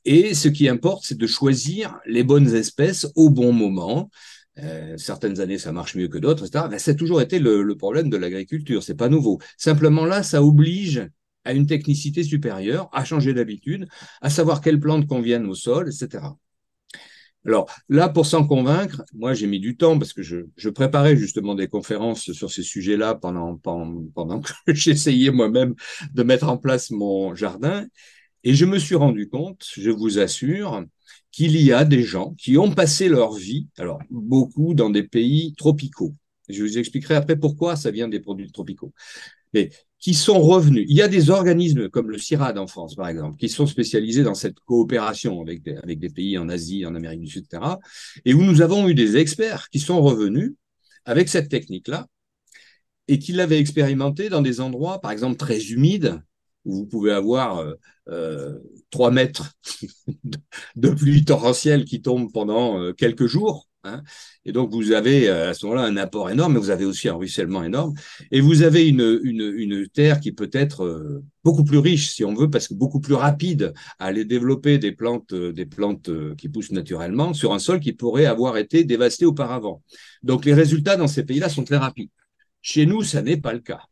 Et 0.05 0.35
ce 0.35 0.49
qui 0.49 0.69
importe, 0.69 1.05
c'est 1.05 1.19
de 1.19 1.27
choisir 1.27 1.99
les 2.07 2.25
bonnes 2.25 2.55
espèces 2.55 3.07
au 3.15 3.31
bon 3.31 3.53
moment. 3.53 4.11
Euh, 4.59 4.97
certaines 4.97 5.41
années, 5.41 5.59
ça 5.59 5.71
marche 5.71 5.95
mieux 5.95 6.09
que 6.09 6.19
d'autres, 6.19 6.47
etc. 6.47 6.65
Ben, 6.69 6.79
ça 6.79 6.93
a 6.93 6.95
toujours 6.95 7.21
été 7.21 7.39
le, 7.39 7.63
le 7.63 7.77
problème 7.77 8.11
de 8.11 8.17
l'agriculture. 8.17 8.83
C'est 8.83 8.97
pas 8.97 9.09
nouveau. 9.09 9.39
Simplement 9.57 10.07
là, 10.07 10.23
ça 10.23 10.43
oblige 10.43 11.09
à 11.49 11.55
une 11.55 11.67
technicité 11.67 12.23
supérieure, 12.23 12.91
à 12.93 13.07
changer 13.07 13.33
d'habitude, 13.33 13.89
à 14.21 14.29
savoir 14.29 14.61
quelles 14.61 14.79
plantes 14.79 15.07
conviennent 15.07 15.47
au 15.47 15.55
sol, 15.55 15.89
etc. 15.89 16.25
Alors 17.47 17.71
là, 17.89 18.11
pour 18.11 18.27
s'en 18.27 18.47
convaincre, 18.47 19.03
moi 19.15 19.33
j'ai 19.33 19.47
mis 19.47 19.59
du 19.59 19.75
temps 19.79 19.99
parce 19.99 20.13
que 20.13 20.21
je, 20.21 20.69
préparais 20.69 21.17
justement 21.17 21.55
des 21.55 21.67
conférences 21.67 22.33
sur 22.33 22.51
ces 22.51 22.63
sujets-là 22.63 23.15
pendant, 23.15 23.57
pendant, 23.57 24.05
pendant 24.15 24.41
que 24.43 24.53
j'essayais 24.75 25.31
moi-même 25.31 25.75
de 26.13 26.23
mettre 26.23 26.51
en 26.51 26.59
place 26.59 26.91
mon 26.91 27.35
jardin. 27.35 27.87
Et 28.45 28.53
je 28.53 28.67
me 28.67 28.79
suis 28.79 28.95
rendu 28.95 29.31
compte, 29.31 29.65
je 29.75 29.91
vous 29.91 30.19
assure, 30.19 30.85
qu'il 31.33 31.57
y 31.57 31.73
a 31.73 31.87
des 31.87 32.03
gens 32.03 32.35
qui 32.35 32.59
ont 32.59 32.73
passé 32.73 33.09
leur 33.09 33.33
vie, 33.33 33.69
alors 33.79 34.01
beaucoup 34.11 34.75
dans 34.75 34.91
des 34.91 35.03
pays 35.03 35.55
tropicaux. 35.57 36.15
Je 36.51 36.63
vous 36.63 36.77
expliquerai 36.77 37.15
après 37.15 37.37
pourquoi 37.37 37.75
ça 37.75 37.91
vient 37.91 38.09
des 38.09 38.21
produits 38.21 38.53
tropicaux. 38.53 38.93
Mais 39.55 39.71
qui 40.01 40.15
sont 40.15 40.41
revenus. 40.41 40.87
Il 40.89 40.97
y 40.97 41.03
a 41.03 41.09
des 41.09 41.31
organismes 41.31 41.89
comme 41.89 42.11
le 42.11 42.19
CIRAD 42.19 42.59
en 42.59 42.67
France, 42.67 42.95
par 42.95 43.09
exemple, 43.09 43.37
qui 43.37 43.49
sont 43.49 43.67
spécialisés 43.67 44.23
dans 44.23 44.35
cette 44.35 44.61
coopération 44.61 45.41
avec 45.41 45.63
des, 45.63 45.77
avec 45.77 45.99
des 45.99 46.11
pays 46.11 46.39
en 46.39 46.49
Asie, 46.49 46.87
en 46.87 46.95
Amérique 46.95 47.21
du 47.21 47.27
Sud, 47.27 47.47
etc. 47.51 47.79
Et 48.25 48.35
où 48.35 48.43
nous 48.43 48.63
avons 48.63 48.89
eu 48.89 48.95
des 48.95 49.17
experts 49.17 49.69
qui 49.71 49.81
sont 49.81 50.01
revenus 50.01 50.55
avec 51.05 51.29
cette 51.29 51.49
technique-là 51.49 52.07
et 53.09 53.19
qui 53.19 53.33
l'avaient 53.33 53.59
expérimenté 53.59 54.29
dans 54.29 54.43
des 54.43 54.61
endroits, 54.61 55.01
par 55.01 55.11
exemple, 55.11 55.37
très 55.37 55.59
humides, 55.59 56.21
où 56.65 56.75
vous 56.75 56.87
pouvez 56.87 57.13
avoir 57.13 57.59
euh, 57.59 57.75
euh, 58.09 58.59
3 58.91 59.11
mètres 59.11 59.53
de 60.77 60.91
pluie 60.91 61.25
torrentielle 61.25 61.85
qui 61.85 62.03
tombe 62.03 62.31
pendant 62.33 62.81
euh, 62.81 62.93
quelques 62.93 63.27
jours 63.27 63.68
Hein. 63.85 64.03
et 64.45 64.51
donc, 64.51 64.73
vous 64.73 64.91
avez 64.91 65.29
euh, 65.29 65.51
à 65.51 65.55
ce 65.55 65.65
moment-là 65.67 65.87
un 65.87 65.97
apport 65.97 66.31
énorme, 66.31 66.55
mais 66.55 66.59
vous 66.59 66.71
avez 66.71 66.85
aussi 66.85 67.09
un 67.09 67.15
ruissellement 67.15 67.63
énorme. 67.63 67.95
Et 68.33 68.41
vous 68.41 68.63
avez 68.63 68.89
une, 68.89 69.21
une, 69.23 69.89
terre 69.89 70.21
qui 70.21 70.33
peut 70.33 70.51
être 70.53 70.85
euh, 70.85 71.23
beaucoup 71.45 71.65
plus 71.65 71.79
riche, 71.79 72.11
si 72.11 72.25
on 72.25 72.35
veut, 72.35 72.51
parce 72.51 72.69
que 72.69 72.75
beaucoup 72.75 73.01
plus 73.01 73.15
rapide 73.15 73.73
à 73.99 74.07
aller 74.07 74.25
développer 74.25 74.79
des 74.79 74.93
plantes, 74.93 75.33
euh, 75.33 75.53
des 75.53 75.67
plantes 75.67 76.11
qui 76.37 76.49
poussent 76.49 76.73
naturellement 76.73 77.35
sur 77.35 77.53
un 77.53 77.59
sol 77.59 77.79
qui 77.81 77.93
pourrait 77.93 78.27
avoir 78.27 78.57
été 78.57 78.85
dévasté 78.85 79.25
auparavant. 79.25 79.83
Donc, 80.23 80.45
les 80.45 80.55
résultats 80.55 80.97
dans 80.97 81.09
ces 81.09 81.25
pays-là 81.25 81.49
sont 81.49 81.65
très 81.65 81.77
rapides. 81.77 82.11
Chez 82.63 82.85
nous, 82.85 83.03
ça 83.03 83.23
n'est 83.23 83.37
pas 83.37 83.53
le 83.53 83.61
cas. 83.61 83.83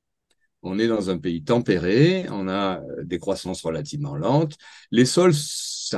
On 0.62 0.80
est 0.80 0.88
dans 0.88 1.10
un 1.10 1.18
pays 1.18 1.44
tempéré, 1.44 2.26
on 2.30 2.48
a 2.48 2.80
des 3.04 3.18
croissances 3.18 3.62
relativement 3.62 4.16
lentes. 4.16 4.56
Les 4.90 5.04
sols, 5.04 5.32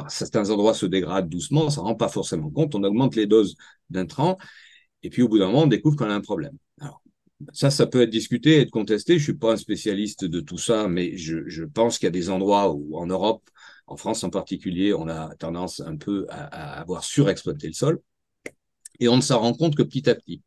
certains 0.08 0.50
endroits 0.50 0.74
se 0.74 0.86
dégradent 0.86 1.28
doucement, 1.28 1.66
on 1.66 1.70
s'en 1.70 1.84
rend 1.84 1.94
pas 1.94 2.08
forcément 2.08 2.50
compte. 2.50 2.74
On 2.74 2.84
augmente 2.84 3.16
les 3.16 3.26
doses 3.26 3.56
d'intrants, 3.90 4.38
et 5.02 5.10
puis 5.10 5.22
au 5.22 5.28
bout 5.28 5.38
d'un 5.38 5.46
moment, 5.46 5.62
on 5.62 5.66
découvre 5.66 5.96
qu'on 5.96 6.10
a 6.10 6.14
un 6.14 6.20
problème. 6.20 6.56
Alors, 6.80 7.02
Ça, 7.52 7.70
ça 7.70 7.86
peut 7.86 8.02
être 8.02 8.10
discuté, 8.10 8.60
être 8.60 8.70
contesté. 8.70 9.18
Je 9.18 9.24
suis 9.24 9.34
pas 9.34 9.52
un 9.52 9.56
spécialiste 9.56 10.24
de 10.24 10.40
tout 10.40 10.58
ça, 10.58 10.88
mais 10.88 11.16
je, 11.16 11.48
je 11.48 11.64
pense 11.64 11.98
qu'il 11.98 12.06
y 12.06 12.08
a 12.08 12.10
des 12.10 12.30
endroits 12.30 12.72
où, 12.72 12.98
en 12.98 13.06
Europe, 13.06 13.48
en 13.86 13.96
France 13.96 14.24
en 14.24 14.30
particulier, 14.30 14.92
on 14.92 15.08
a 15.08 15.34
tendance 15.36 15.80
un 15.80 15.96
peu 15.96 16.26
à, 16.30 16.46
à 16.76 16.80
avoir 16.80 17.04
surexploité 17.04 17.68
le 17.68 17.74
sol. 17.74 18.00
Et 19.00 19.08
on 19.08 19.16
ne 19.16 19.22
s'en 19.22 19.38
rend 19.40 19.54
compte 19.54 19.76
que 19.76 19.82
petit 19.82 20.08
à 20.10 20.14
petit. 20.14 20.42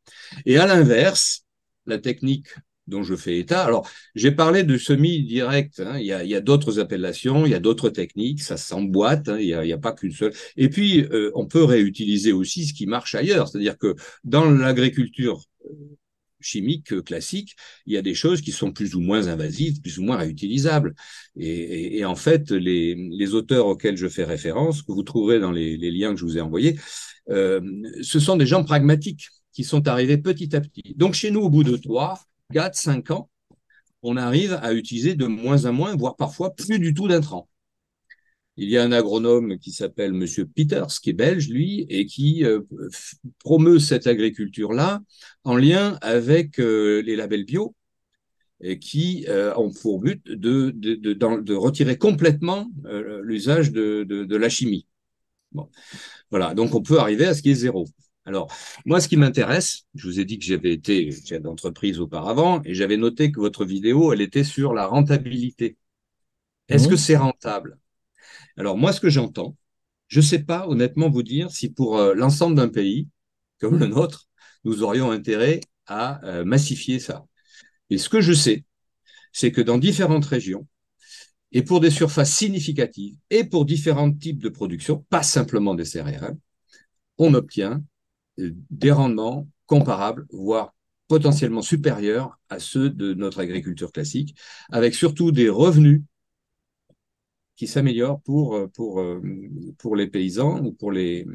Et 0.45 0.57
à 0.57 0.65
l'inverse, 0.65 1.45
la 1.85 1.97
technique 1.99 2.47
dont 2.87 3.03
je 3.03 3.15
fais 3.15 3.37
état. 3.37 3.63
Alors, 3.63 3.89
j'ai 4.15 4.31
parlé 4.31 4.63
de 4.63 4.77
semi-direct. 4.77 5.79
Hein. 5.79 5.97
Il 5.99 6.05
y 6.05 6.13
a, 6.13 6.37
a 6.37 6.41
d'autres 6.41 6.79
appellations, 6.79 7.45
il 7.45 7.51
y 7.51 7.55
a 7.55 7.59
d'autres 7.59 7.89
techniques, 7.89 8.41
ça 8.41 8.57
s'emboîte. 8.57 9.29
Hein. 9.29 9.39
Il 9.39 9.47
n'y 9.47 9.73
a, 9.73 9.77
pas 9.77 9.93
qu'une 9.93 10.11
seule. 10.11 10.33
Et 10.57 10.69
puis, 10.69 11.01
euh, 11.11 11.31
on 11.35 11.45
peut 11.47 11.63
réutiliser 11.63 12.31
aussi 12.31 12.65
ce 12.65 12.73
qui 12.73 12.87
marche 12.87 13.15
ailleurs. 13.15 13.47
C'est-à-dire 13.47 13.77
que 13.77 13.95
dans 14.23 14.49
l'agriculture 14.49 15.41
euh, 15.65 15.73
chimique 16.39 16.93
euh, 16.93 17.01
classique, 17.01 17.55
il 17.85 17.93
y 17.93 17.97
a 17.97 18.01
des 18.01 18.15
choses 18.15 18.41
qui 18.41 18.51
sont 18.51 18.71
plus 18.71 18.95
ou 18.95 18.99
moins 18.99 19.27
invasives, 19.27 19.79
plus 19.81 19.99
ou 19.99 20.03
moins 20.03 20.17
réutilisables. 20.17 20.95
Et, 21.37 22.03
en 22.05 22.15
fait, 22.15 22.51
les, 22.51 23.33
auteurs 23.33 23.67
auxquels 23.67 23.97
je 23.97 24.07
fais 24.07 24.23
référence, 24.23 24.81
que 24.81 24.91
vous 24.91 25.03
trouverez 25.03 25.39
dans 25.39 25.51
les, 25.51 25.77
liens 25.77 26.13
que 26.13 26.19
je 26.19 26.25
vous 26.25 26.37
ai 26.37 26.41
envoyés, 26.41 26.77
ce 27.29 28.19
sont 28.19 28.35
des 28.35 28.45
gens 28.45 28.63
pragmatiques 28.63 29.29
qui 29.53 29.63
sont 29.63 29.87
arrivés 29.87 30.17
petit 30.17 30.55
à 30.55 30.61
petit. 30.61 30.95
Donc 30.95 31.13
chez 31.13 31.31
nous, 31.31 31.41
au 31.41 31.49
bout 31.49 31.63
de 31.63 31.77
trois, 31.77 32.19
4, 32.51 32.75
5 32.75 33.11
ans, 33.11 33.29
on 34.03 34.17
arrive 34.17 34.53
à 34.61 34.73
utiliser 34.73 35.15
de 35.15 35.25
moins 35.25 35.65
en 35.65 35.73
moins, 35.73 35.95
voire 35.95 36.15
parfois 36.15 36.53
plus 36.55 36.79
du 36.79 36.93
tout 36.93 37.07
d'intrants. 37.07 37.47
Il 38.57 38.69
y 38.69 38.77
a 38.77 38.83
un 38.83 38.91
agronome 38.91 39.57
qui 39.57 39.71
s'appelle 39.71 40.13
Monsieur 40.13 40.45
Peters, 40.45 40.99
qui 41.01 41.11
est 41.11 41.13
belge, 41.13 41.49
lui, 41.49 41.85
et 41.89 42.05
qui 42.05 42.43
euh, 42.43 42.61
promeut 43.39 43.79
cette 43.79 44.07
agriculture-là 44.07 45.01
en 45.43 45.55
lien 45.55 45.97
avec 46.01 46.59
euh, 46.59 47.01
les 47.01 47.15
labels 47.15 47.45
bio, 47.45 47.75
qui 48.79 49.25
euh, 49.27 49.55
ont 49.55 49.71
pour 49.71 49.99
but 49.99 50.23
de, 50.27 51.55
retirer 51.55 51.97
complètement 51.97 52.69
l'usage 53.23 53.71
de, 53.71 54.35
la 54.35 54.49
chimie. 54.49 54.85
Voilà, 56.29 56.53
donc 56.53 56.75
on 56.75 56.83
peut 56.83 56.99
arriver 56.99 57.25
à 57.25 57.33
ce 57.33 57.41
qui 57.41 57.51
est 57.51 57.55
zéro. 57.55 57.87
Alors, 58.25 58.53
moi, 58.85 59.01
ce 59.01 59.07
qui 59.07 59.17
m'intéresse, 59.17 59.87
je 59.95 60.07
vous 60.07 60.19
ai 60.19 60.25
dit 60.25 60.37
que 60.37 60.45
j'avais 60.45 60.73
été 60.73 61.11
chef 61.11 61.41
d'entreprise 61.41 61.99
auparavant 61.99 62.61
et 62.63 62.75
j'avais 62.75 62.97
noté 62.97 63.31
que 63.31 63.39
votre 63.39 63.65
vidéo, 63.65 64.13
elle 64.13 64.21
était 64.21 64.43
sur 64.43 64.73
la 64.73 64.85
rentabilité. 64.85 65.77
Est-ce 66.69 66.87
que 66.87 66.93
mmh. 66.93 66.97
c'est 66.97 67.17
rentable? 67.17 67.79
Alors, 68.57 68.77
moi, 68.77 68.93
ce 68.93 69.01
que 69.01 69.09
j'entends, 69.09 69.57
je 70.07 70.19
ne 70.19 70.25
sais 70.25 70.43
pas 70.43 70.67
honnêtement 70.67 71.09
vous 71.09 71.23
dire 71.23 71.49
si 71.51 71.71
pour 71.71 71.97
euh, 71.97 72.13
l'ensemble 72.13 72.55
d'un 72.55 72.69
pays 72.69 73.07
comme 73.59 73.79
le 73.79 73.87
nôtre, 73.87 74.27
nous 74.63 74.83
aurions 74.83 75.11
intérêt 75.11 75.61
à 75.87 76.23
euh, 76.25 76.43
massifier 76.43 76.99
ça. 76.99 77.25
Et 77.89 77.97
ce 77.97 78.09
que 78.09 78.21
je 78.21 78.33
sais, 78.33 78.65
c'est 79.31 79.51
que 79.51 79.61
dans 79.61 79.77
différentes 79.77 80.25
régions, 80.25 80.67
et 81.51 81.63
pour 81.63 81.79
des 81.79 81.91
surfaces 81.91 82.33
significatives, 82.33 83.17
et 83.29 83.43
pour 83.43 83.65
différents 83.65 84.11
types 84.11 84.41
de 84.41 84.49
production, 84.49 85.05
pas 85.09 85.23
simplement 85.23 85.75
des 85.75 85.85
céréales, 85.85 86.37
on 87.17 87.33
obtient 87.33 87.83
des 88.69 88.91
rendements 88.91 89.47
comparables, 89.65 90.25
voire 90.31 90.73
potentiellement 91.07 91.61
supérieurs 91.61 92.39
à 92.49 92.59
ceux 92.59 92.89
de 92.89 93.13
notre 93.13 93.39
agriculture 93.39 93.91
classique, 93.91 94.35
avec 94.71 94.95
surtout 94.95 95.31
des 95.31 95.49
revenus 95.49 96.03
qui 97.57 97.67
s'améliorent 97.67 98.21
pour, 98.21 98.57
pour, 98.71 99.03
pour 99.77 99.95
les 99.95 100.07
paysans 100.07 100.63
ou 100.63 100.71
pour 100.71 100.91
les, 100.91 101.27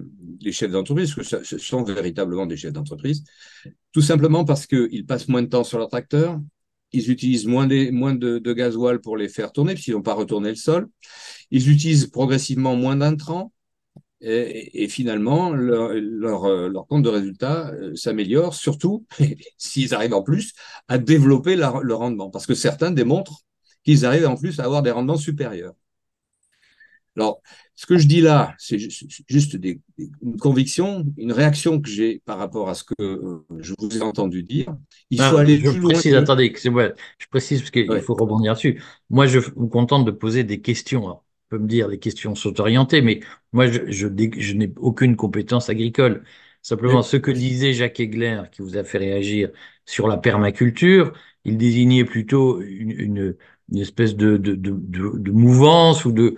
chefs 0.51 0.71
d'entreprise, 0.71 1.14
parce 1.14 1.29
que 1.29 1.45
ce 1.45 1.59
sont 1.59 1.85
véritablement 1.85 2.47
des 2.47 2.57
chefs 2.57 2.73
d'entreprise, 2.73 3.23
tout 3.92 4.01
simplement 4.01 4.45
parce 4.45 4.66
qu'ils 4.66 5.07
passent 5.07 5.29
moins 5.29 5.42
de 5.42 5.49
temps 5.49 5.62
sur 5.62 5.79
leur 5.79 5.88
tracteur, 5.88 6.40
ils 6.92 7.11
utilisent 7.11 7.47
moins, 7.47 7.69
moins 7.92 8.14
de, 8.14 8.38
de 8.38 8.53
gasoil 8.53 9.01
pour 9.01 9.16
les 9.16 9.29
faire 9.29 9.53
tourner, 9.53 9.75
puisqu'ils 9.75 9.92
n'ont 9.92 10.03
pas 10.03 10.14
retourné 10.14 10.49
le 10.49 10.57
sol, 10.57 10.88
ils 11.51 11.71
utilisent 11.71 12.07
progressivement 12.07 12.77
moins 12.77 12.97
d'intrants, 12.97 13.53
et, 14.20 14.85
et, 14.85 14.88
finalement, 14.88 15.50
leur, 15.50 15.92
leur, 15.92 16.44
euh, 16.44 16.68
leur, 16.68 16.87
compte 16.87 17.02
de 17.02 17.09
résultat 17.09 17.70
euh, 17.70 17.94
s'améliore, 17.94 18.55
surtout 18.55 19.07
s'ils 19.59 19.94
arrivent 19.94 20.14
en 20.14 20.22
plus 20.22 20.55
à 20.88 20.98
développer 20.98 21.57
la, 21.57 21.81
le 21.83 21.94
rendement, 21.94 22.31
parce 22.31 22.46
que 22.46 22.55
certains 22.55 22.90
démontrent 22.90 23.42
qu'ils 23.85 24.07
arrivent 24.07 24.26
en 24.26 24.37
plus 24.37 24.59
à 24.59 24.64
avoir 24.64 24.83
des 24.83 24.90
rendements 24.90 25.16
supérieurs. 25.16 25.74
Alors, 27.16 27.40
ce 27.74 27.87
que 27.87 27.96
je 27.96 28.07
dis 28.07 28.20
là, 28.20 28.55
c'est 28.59 28.79
juste 29.29 29.57
des, 29.57 29.81
une 29.98 30.37
conviction, 30.38 31.05
une 31.16 31.33
réaction 31.33 31.81
que 31.81 31.88
j'ai 31.88 32.20
par 32.24 32.38
rapport 32.38 32.68
à 32.68 32.74
ce 32.74 32.85
que 32.85 32.94
euh, 33.00 33.46
je 33.59 33.74
vous 33.79 33.98
ai 33.98 34.02
entendu 34.02 34.42
dire. 34.42 34.74
Il 35.11 35.20
faut 35.20 35.37
aller 35.37 35.59
je 35.59 35.70
plus 35.70 35.81
précise, 35.81 36.12
loin. 36.12 36.22
Attendez, 36.22 36.55
je 36.55 37.26
précise 37.31 37.61
parce 37.61 37.70
qu'il 37.70 37.90
ouais. 37.90 38.00
faut 38.00 38.14
rebondir 38.14 38.55
dessus. 38.55 38.83
Moi, 39.09 39.26
je 39.26 39.38
me 39.38 39.66
contente 39.66 40.05
de 40.05 40.11
poser 40.11 40.44
des 40.44 40.61
questions 40.61 41.18
peut 41.48 41.59
me 41.59 41.66
dire 41.66 41.88
les 41.88 41.98
questions 41.98 42.35
sont 42.35 42.61
orientées, 42.61 43.02
mais 43.02 43.20
moi, 43.52 43.66
je, 43.68 44.06
n'ai 44.06 44.72
aucune 44.78 45.16
compétence 45.16 45.68
agricole. 45.68 46.24
Simplement, 46.62 47.02
ce 47.02 47.16
que 47.16 47.30
disait 47.30 47.72
Jacques 47.72 48.00
Egler, 48.00 48.42
qui 48.50 48.62
vous 48.62 48.76
a 48.76 48.85
fait 48.85 48.98
réagir 48.98 49.50
sur 49.85 50.09
la 50.09 50.16
permaculture, 50.16 51.12
il 51.44 51.56
désignait 51.56 52.04
plutôt 52.04 52.61
une, 52.61 53.37
espèce 53.74 54.16
de, 54.16 54.37
mouvance 55.30 56.04
ou 56.04 56.12
de, 56.12 56.37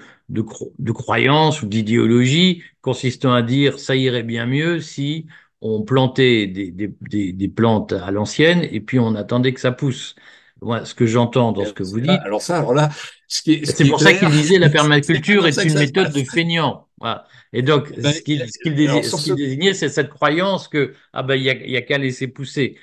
croyance 0.93 1.63
ou 1.63 1.67
d'idéologie 1.67 2.63
consistant 2.83 3.33
à 3.33 3.43
dire 3.43 3.79
ça 3.79 3.97
irait 3.97 4.23
bien 4.23 4.47
mieux 4.47 4.81
si 4.81 5.27
on 5.61 5.83
plantait 5.83 6.47
des 6.47 7.49
plantes 7.49 7.93
à 7.93 8.11
l'ancienne 8.11 8.69
et 8.71 8.81
puis 8.81 8.99
on 8.99 9.15
attendait 9.15 9.55
que 9.55 9.61
ça 9.61 9.73
pousse. 9.73 10.15
Moi, 10.61 10.85
ce 10.85 10.95
que 10.95 11.07
j'entends 11.07 11.53
dans 11.53 11.65
ce 11.65 11.73
que 11.73 11.83
vous 11.83 12.01
dites. 12.01 12.11
Alors 12.11 12.43
ça, 12.43 12.59
alors 12.59 12.75
là, 12.75 12.89
c'est 13.29 13.89
pour 13.89 14.01
ça 14.01 14.13
qu'il 14.13 14.29
disait 14.31 14.59
la 14.59 14.71
permaculture 14.71 15.47
est, 15.47 15.63
une 15.63 15.79
méthode 15.79 16.13
de 16.13 16.25
feignant. 16.25 16.89
Voilà. 16.99 17.27
Et 17.53 17.63
donc, 17.63 17.97
ben, 17.99 18.13
ce 18.13 18.21
qu'il 18.21 18.45
qu 18.45 18.71
qu 18.75 19.35
désignait, 19.35 19.75
c'est 19.75 19.89
cette 19.89 20.11
croyance 20.11 20.69
que 20.69 20.95
ah 21.13 21.23
ben 21.23 21.37
il 21.37 21.43
y 21.43 21.51
a, 21.51 21.55
y 21.67 21.77
a 21.77 21.83
qu'à 21.83 21.99
laisser 21.99 22.29
pousser. 22.29 22.77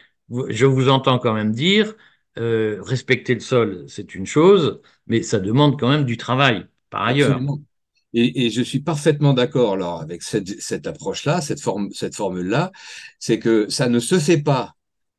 Je 0.49 0.65
vous 0.65 0.89
entends 0.89 1.19
quand 1.19 1.33
même 1.33 1.51
dire 1.51 1.95
euh, 2.37 2.81
respecter 2.81 3.33
le 3.33 3.41
sol, 3.41 3.85
c'est 3.87 4.15
une 4.15 4.25
chose, 4.25 4.81
mais 5.07 5.21
ça 5.21 5.39
demande 5.39 5.79
quand 5.79 5.89
même 5.89 6.05
du 6.05 6.17
travail 6.17 6.65
par 6.89 7.03
ailleurs. 7.03 7.31
Absolument. 7.31 7.59
Et, 8.13 8.45
et, 8.45 8.49
je 8.49 8.61
suis 8.61 8.79
parfaitement 8.79 9.33
d'accord 9.33 9.73
alors 9.73 10.01
avec 10.01 10.23
cette, 10.23 10.61
cette 10.61 10.87
approche-là, 10.87 11.41
cette 11.41 11.59
forme, 11.59 11.89
cette 11.91 12.15
formule-là, 12.15 12.71
c'est 13.19 13.39
que 13.39 13.67
ça 13.67 13.89
ne 13.89 13.99
se 13.99 14.17
fait 14.19 14.41
pas 14.41 14.75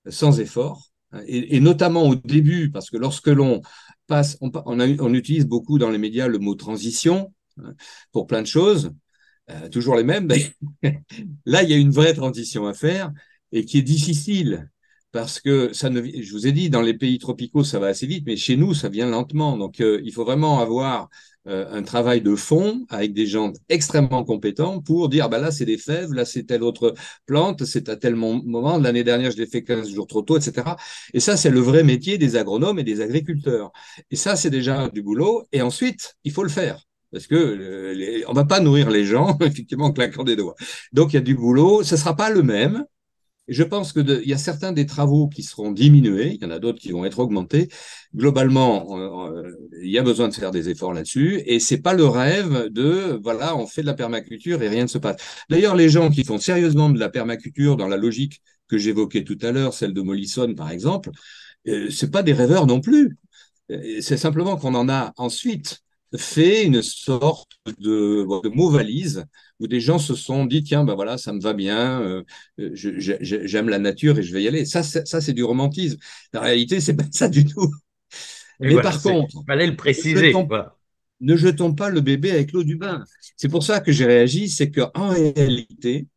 sans 0.08 0.40
effort 0.40 0.90
et, 1.26 1.60
notamment 1.60 2.04
au 2.08 2.14
début, 2.14 2.70
parce 2.70 2.90
que 2.90 2.96
lorsque 2.96 3.28
l'on 3.28 3.60
passe, 4.06 4.38
on, 4.40 5.14
utilise 5.14 5.46
beaucoup 5.46 5.78
dans 5.78 5.90
les 5.90 5.98
médias 5.98 6.28
le 6.28 6.38
mot 6.38 6.54
transition 6.54 7.32
hein, 7.62 7.74
pour 8.12 8.26
plein 8.26 8.42
de 8.42 8.46
choses, 8.46 8.92
euh, 9.50 9.68
toujours 9.68 9.96
les 9.96 10.04
mêmes. 10.04 10.28
Là, 11.46 11.62
il 11.62 11.70
y 11.70 11.74
a 11.74 11.76
une 11.76 11.90
vraie 11.90 12.14
transition 12.14 12.66
à 12.66 12.74
faire 12.74 13.12
et 13.52 13.64
qui 13.64 13.78
est 13.78 13.82
difficile 13.82 14.70
parce 15.12 15.40
que 15.40 15.72
ça 15.72 15.88
ne, 15.88 16.02
je 16.02 16.32
vous 16.32 16.46
ai 16.46 16.52
dit, 16.52 16.68
dans 16.68 16.82
les 16.82 16.94
pays 16.94 17.18
tropicaux, 17.18 17.64
ça 17.64 17.78
va 17.78 17.86
assez 17.86 18.06
vite, 18.06 18.24
mais 18.26 18.36
chez 18.36 18.56
nous, 18.56 18.74
ça 18.74 18.88
vient 18.88 19.08
lentement. 19.08 19.56
Donc, 19.56 19.80
euh, 19.80 20.00
il 20.04 20.12
faut 20.12 20.24
vraiment 20.24 20.60
avoir 20.60 21.08
un 21.46 21.82
travail 21.82 22.20
de 22.22 22.34
fond 22.34 22.84
avec 22.88 23.12
des 23.12 23.26
gens 23.26 23.52
extrêmement 23.68 24.24
compétents 24.24 24.80
pour 24.80 25.08
dire 25.08 25.28
bah 25.28 25.38
là 25.38 25.50
c'est 25.50 25.64
des 25.64 25.78
fèves, 25.78 26.12
là 26.12 26.24
c'est 26.24 26.44
telle 26.44 26.62
autre 26.62 26.94
plante, 27.26 27.64
c'est 27.64 27.88
à 27.88 27.96
tel 27.96 28.16
moment, 28.16 28.78
l'année 28.78 29.04
dernière 29.04 29.30
je 29.30 29.36
l'ai 29.36 29.46
fait 29.46 29.62
15 29.62 29.90
jours 29.90 30.06
trop 30.06 30.22
tôt, 30.22 30.36
etc. 30.38 30.76
Et 31.14 31.20
ça 31.20 31.36
c'est 31.36 31.50
le 31.50 31.60
vrai 31.60 31.82
métier 31.84 32.18
des 32.18 32.36
agronomes 32.36 32.78
et 32.78 32.84
des 32.84 33.00
agriculteurs. 33.00 33.72
Et 34.10 34.16
ça 34.16 34.36
c'est 34.36 34.50
déjà 34.50 34.88
du 34.88 35.02
boulot. 35.02 35.46
Et 35.52 35.62
ensuite 35.62 36.16
il 36.24 36.32
faut 36.32 36.42
le 36.42 36.48
faire. 36.48 36.80
Parce 37.12 37.26
que 37.26 37.34
euh, 37.36 38.24
on 38.28 38.32
va 38.32 38.44
pas 38.44 38.60
nourrir 38.60 38.90
les 38.90 39.04
gens 39.04 39.38
effectivement 39.40 39.86
en 39.86 39.92
claquant 39.92 40.24
des 40.24 40.36
doigts. 40.36 40.56
Donc 40.92 41.12
il 41.12 41.16
y 41.16 41.18
a 41.18 41.22
du 41.22 41.34
boulot. 41.34 41.82
Ce 41.82 41.96
sera 41.96 42.16
pas 42.16 42.30
le 42.30 42.42
même, 42.42 42.84
je 43.48 43.62
pense 43.62 43.92
qu'il 43.92 44.22
y 44.24 44.32
a 44.32 44.38
certains 44.38 44.72
des 44.72 44.86
travaux 44.86 45.28
qui 45.28 45.42
seront 45.42 45.70
diminués, 45.70 46.34
il 46.34 46.42
y 46.42 46.44
en 46.46 46.50
a 46.50 46.58
d'autres 46.58 46.80
qui 46.80 46.90
vont 46.90 47.04
être 47.04 47.18
augmentés. 47.20 47.68
Globalement, 48.14 48.98
euh, 48.98 49.52
il 49.82 49.90
y 49.90 49.98
a 49.98 50.02
besoin 50.02 50.28
de 50.28 50.34
faire 50.34 50.50
des 50.50 50.68
efforts 50.68 50.92
là-dessus, 50.92 51.42
et 51.46 51.60
c'est 51.60 51.78
pas 51.78 51.94
le 51.94 52.06
rêve 52.06 52.68
de 52.70 53.20
voilà, 53.22 53.56
on 53.56 53.66
fait 53.66 53.82
de 53.82 53.86
la 53.86 53.94
permaculture 53.94 54.62
et 54.62 54.68
rien 54.68 54.82
ne 54.82 54.88
se 54.88 54.98
passe. 54.98 55.16
D'ailleurs, 55.50 55.76
les 55.76 55.88
gens 55.88 56.10
qui 56.10 56.24
font 56.24 56.38
sérieusement 56.38 56.90
de 56.90 56.98
la 56.98 57.08
permaculture 57.08 57.76
dans 57.76 57.88
la 57.88 57.96
logique 57.96 58.42
que 58.68 58.78
j'évoquais 58.78 59.24
tout 59.24 59.38
à 59.42 59.52
l'heure, 59.52 59.74
celle 59.74 59.94
de 59.94 60.00
Mollison 60.02 60.54
par 60.54 60.70
exemple, 60.70 61.10
euh, 61.68 61.90
c'est 61.90 62.10
pas 62.10 62.22
des 62.22 62.32
rêveurs 62.32 62.66
non 62.66 62.80
plus. 62.80 63.16
Euh, 63.70 64.00
c'est 64.00 64.16
simplement 64.16 64.56
qu'on 64.56 64.74
en 64.74 64.88
a 64.88 65.12
ensuite 65.16 65.82
fait 66.16 66.64
une 66.64 66.82
sorte 66.82 67.52
de, 67.78 68.26
de 68.44 68.48
mot 68.48 68.70
valise 68.70 69.24
où 69.60 69.66
des 69.66 69.80
gens 69.80 69.98
se 69.98 70.14
sont 70.14 70.44
dit 70.44 70.62
tiens 70.62 70.84
ben 70.84 70.94
voilà 70.94 71.18
ça 71.18 71.32
me 71.32 71.40
va 71.40 71.54
bien 71.54 72.00
euh, 72.02 72.22
j'aime 72.58 73.68
la 73.68 73.78
nature 73.78 74.18
et 74.18 74.22
je 74.22 74.32
vais 74.32 74.42
y 74.42 74.48
aller. 74.48 74.64
Ça 74.64 74.82
ça 74.82 75.20
c'est 75.20 75.32
du 75.32 75.44
romantisme. 75.44 75.98
La 76.32 76.40
réalité 76.40 76.80
c'est 76.80 76.94
pas 76.94 77.04
ça 77.12 77.28
du 77.28 77.44
tout. 77.44 77.70
Mais, 78.60 78.70
mais 78.70 78.72
voilà, 78.72 78.90
par 78.90 79.02
contre 79.02 79.44
fallait 79.46 79.66
le 79.66 79.76
préciser 79.76 80.14
ne 80.14 80.26
jetons, 80.28 80.48
voilà. 80.48 80.76
ne 81.20 81.36
jetons 81.36 81.74
pas 81.74 81.90
le 81.90 82.00
bébé 82.00 82.30
avec 82.30 82.52
l'eau 82.52 82.64
du 82.64 82.76
bain. 82.76 83.04
C'est 83.36 83.48
pour 83.48 83.62
ça 83.62 83.80
que 83.80 83.92
j'ai 83.92 84.06
réagi 84.06 84.48
c'est 84.48 84.70
que 84.70 84.82
en 84.94 85.10
réalité 85.10 86.08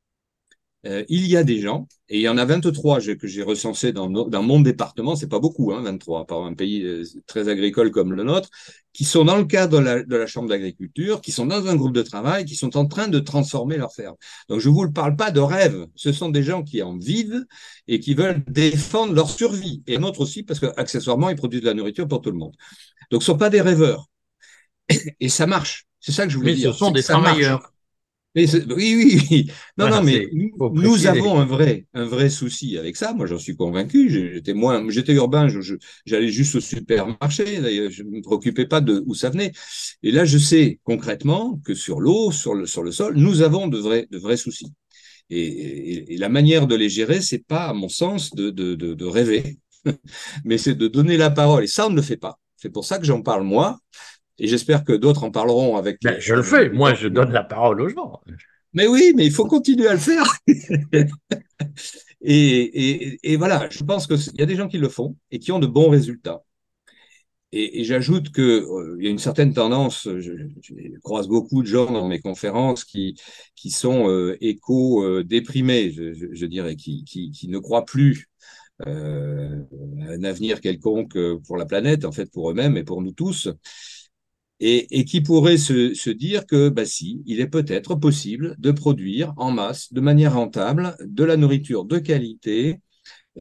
euh, 0.86 1.04
il 1.10 1.28
y 1.28 1.36
a 1.36 1.44
des 1.44 1.60
gens, 1.60 1.88
et 2.08 2.20
il 2.20 2.22
y 2.22 2.30
en 2.30 2.38
a 2.38 2.46
23 2.46 3.00
que 3.20 3.28
j'ai 3.28 3.44
recensés 3.44 3.92
dans, 3.92 4.10
dans, 4.10 4.44
mon 4.44 4.62
département, 4.62 5.16
c'est 5.16 5.28
pas 5.28 5.40
beaucoup, 5.40 5.74
hein, 5.74 5.82
23, 5.82 6.26
par 6.26 6.44
un 6.44 6.54
pays 6.54 6.84
euh, 6.84 7.04
très 7.28 7.50
agricole 7.50 7.92
comme 7.92 8.14
le 8.14 8.24
nôtre, 8.24 8.50
qui 8.94 9.04
sont 9.04 9.26
dans 9.26 9.38
le 9.38 9.44
cadre 9.44 9.80
de 9.80 9.84
la, 9.84 10.04
de 10.04 10.16
la 10.16 10.26
Chambre 10.26 10.48
d'agriculture, 10.48 11.20
qui 11.20 11.34
sont 11.34 11.46
dans 11.46 11.68
un 11.68 11.76
groupe 11.76 11.94
de 11.94 12.02
travail, 12.02 12.46
qui 12.46 12.56
sont 12.56 12.78
en 12.78 12.86
train 12.86 13.10
de 13.10 13.20
transformer 13.20 13.76
leur 13.76 13.94
ferme. 13.94 14.16
Donc 14.48 14.60
je 14.60 14.70
vous 14.70 14.86
le 14.86 14.94
parle 14.94 15.18
pas 15.18 15.32
de 15.32 15.42
rêve, 15.42 15.86
ce 15.96 16.14
sont 16.14 16.30
des 16.30 16.44
gens 16.44 16.64
qui 16.64 16.82
en 16.82 16.98
vivent 16.98 17.46
et 17.88 18.00
qui 18.00 18.14
veulent 18.14 18.44
défendre 18.48 19.14
leur 19.14 19.30
survie, 19.30 19.84
et 19.86 19.98
notre 19.98 20.22
aussi, 20.22 20.44
parce 20.44 20.62
qu'accessoirement, 20.62 21.30
ils 21.30 21.36
produisent 21.36 21.62
de 21.62 21.68
la 21.68 21.74
nourriture 21.74 22.08
pour 22.08 22.22
tout 22.22 22.32
le 22.32 22.38
monde. 22.38 22.56
Donc 23.12 23.22
ce 23.22 23.28
sont 23.28 23.38
pas 23.38 23.50
des 23.50 23.62
rêveurs. 23.62 24.08
Et 25.20 25.30
ça 25.30 25.46
marche. 25.46 25.88
C'est 26.00 26.12
ça 26.12 26.26
que 26.26 26.32
je 26.32 26.38
voulais 26.38 26.56
dire. 26.56 26.70
Mais 26.70 26.74
ce 26.74 26.80
sont 26.80 26.92
des 26.92 27.04
travailleurs. 27.04 27.74
Mais 28.36 28.46
oui, 28.56 28.96
oui, 28.96 29.22
oui. 29.32 29.52
Non, 29.78 29.90
non, 29.90 30.04
mais 30.04 30.30
nous 30.32 31.08
avons 31.08 31.40
un 31.40 31.46
vrai, 31.46 31.88
un 31.96 32.06
vrai 32.06 32.30
souci 32.30 32.78
avec 32.78 32.96
ça. 32.96 33.14
Moi, 33.14 33.26
j'en 33.26 33.40
suis 33.40 33.56
convaincu. 33.56 34.10
J'étais 34.34 34.54
moins, 34.54 34.88
j'étais 34.90 35.14
urbain, 35.14 35.48
j'allais 36.06 36.30
juste 36.30 36.56
au 36.56 36.60
supermarché. 36.62 37.60
D'ailleurs, 37.60 37.90
je 37.90 38.04
ne 38.04 38.10
me 38.12 38.22
préoccupais 38.22 38.68
pas 38.68 38.82
de 38.82 39.04
où 39.08 39.16
ça 39.16 39.32
venait. 39.32 39.52
Et 40.04 40.12
là, 40.12 40.26
je 40.26 40.38
sais 40.38 40.80
concrètement 40.84 41.60
que 41.66 41.74
sur 41.74 42.00
l'eau, 42.00 42.32
sur 42.32 42.54
le, 42.54 42.68
sur 42.68 42.84
le 42.84 42.92
sol, 42.92 43.16
nous 43.18 43.42
avons 43.42 43.68
de 43.68 43.80
vrais, 43.80 44.08
de 44.12 44.20
vrais 44.20 44.38
soucis. 44.38 44.72
Et, 45.30 46.14
et, 46.14 46.18
la 46.18 46.30
manière 46.30 46.68
de 46.68 46.76
les 46.76 46.90
gérer, 46.90 47.22
c'est 47.22 47.46
pas, 47.46 47.68
à 47.70 47.74
mon 47.74 47.90
sens, 47.90 48.32
de, 48.36 48.50
de, 48.50 48.76
de, 48.76 48.94
de 48.96 49.06
rêver, 49.06 49.60
mais 50.46 50.58
c'est 50.58 50.76
de 50.76 50.88
donner 50.88 51.18
la 51.18 51.30
parole. 51.32 51.64
Et 51.64 51.68
ça, 51.68 51.88
on 51.88 51.92
ne 51.92 51.96
le 51.96 52.02
fait 52.02 52.18
pas. 52.18 52.40
C'est 52.58 52.70
pour 52.72 52.86
ça 52.86 53.00
que 53.00 53.06
j'en 53.06 53.22
parle 53.22 53.44
moi, 53.44 53.80
et 54.40 54.48
j'espère 54.48 54.84
que 54.84 54.94
d'autres 54.94 55.24
en 55.24 55.32
parleront 55.32 55.78
avec. 55.78 56.00
Ben, 56.02 56.16
je 56.20 56.34
le 56.34 56.44
fais, 56.44 56.70
moi 56.70 56.94
je 56.94 57.08
donne 57.08 57.32
la 57.32 57.44
parole 57.44 57.82
aux 57.82 57.90
gens. 57.90 58.22
Mais 58.74 58.88
oui, 58.88 59.14
mais 59.16 59.26
il 59.26 59.32
faut 59.32 59.46
continuer 59.46 59.88
à 59.88 59.94
le 59.94 60.00
faire. 60.00 60.26
et, 62.22 63.18
et, 63.24 63.38
voilà, 63.38 63.68
je 63.72 63.84
pense 63.84 64.06
qu'il 64.08 64.40
y 64.40 64.44
a 64.44 64.46
des 64.46 64.56
gens 64.56 64.68
qui 64.68 64.78
le 64.78 64.90
font 64.90 65.16
et 65.32 65.40
qui 65.40 65.52
ont 65.52 65.60
de 65.60 65.68
bons 65.68 65.90
résultats. 65.90 66.44
Et, 67.52 67.84
j'ajoute 67.84 68.32
qu'il 68.32 68.44
euh, 68.44 68.98
y 69.00 69.08
a 69.08 69.10
une 69.10 69.18
certaine 69.18 69.54
tendance, 69.54 70.08
je, 70.08 70.32
croise 71.02 71.28
beaucoup 71.28 71.64
de 71.64 71.68
gens 71.68 71.92
dans 71.92 72.08
mes 72.08 72.20
conférences 72.20 72.84
qui, 72.84 73.16
qui 73.56 73.72
sont 73.72 74.08
euh, 74.08 74.38
éco-déprimés, 74.40 75.92
je, 75.92 76.46
dirais, 76.46 76.76
qui, 76.76 77.04
qui, 77.06 77.32
qui, 77.32 77.48
ne 77.48 77.58
croient 77.58 77.86
plus 77.86 78.28
euh, 78.86 79.64
à 80.02 80.12
un 80.12 80.24
avenir 80.24 80.62
quelconque 80.62 81.18
pour 81.48 81.58
la 81.58 81.66
planète, 81.66 82.06
en 82.06 82.12
fait 82.12 82.32
pour 82.32 82.52
eux-mêmes 82.52 82.78
et 82.78 82.84
pour 82.84 83.02
nous 83.02 83.14
tous 83.14 83.50
et, 84.60 85.00
et 85.00 85.06
qui 85.06 85.22
pourrait 85.22 85.58
se, 85.58 85.94
se, 85.94 86.10
dire 86.10 86.46
que, 86.46 86.70
bah 86.70 86.86
si, 86.86 87.22
il 87.26 87.40
est 87.40 87.48
peut-être 87.48 87.96
possible 87.96 88.56
de 88.60 88.72
produire 88.72 89.34
en 89.38 89.52
masse, 89.52 89.94
de 89.94 90.02
manière 90.02 90.34
rentable, 90.34 90.96
de 91.02 91.24
la 91.24 91.38
nourriture 91.38 91.86
de 91.86 91.98
qualité, 91.98 92.80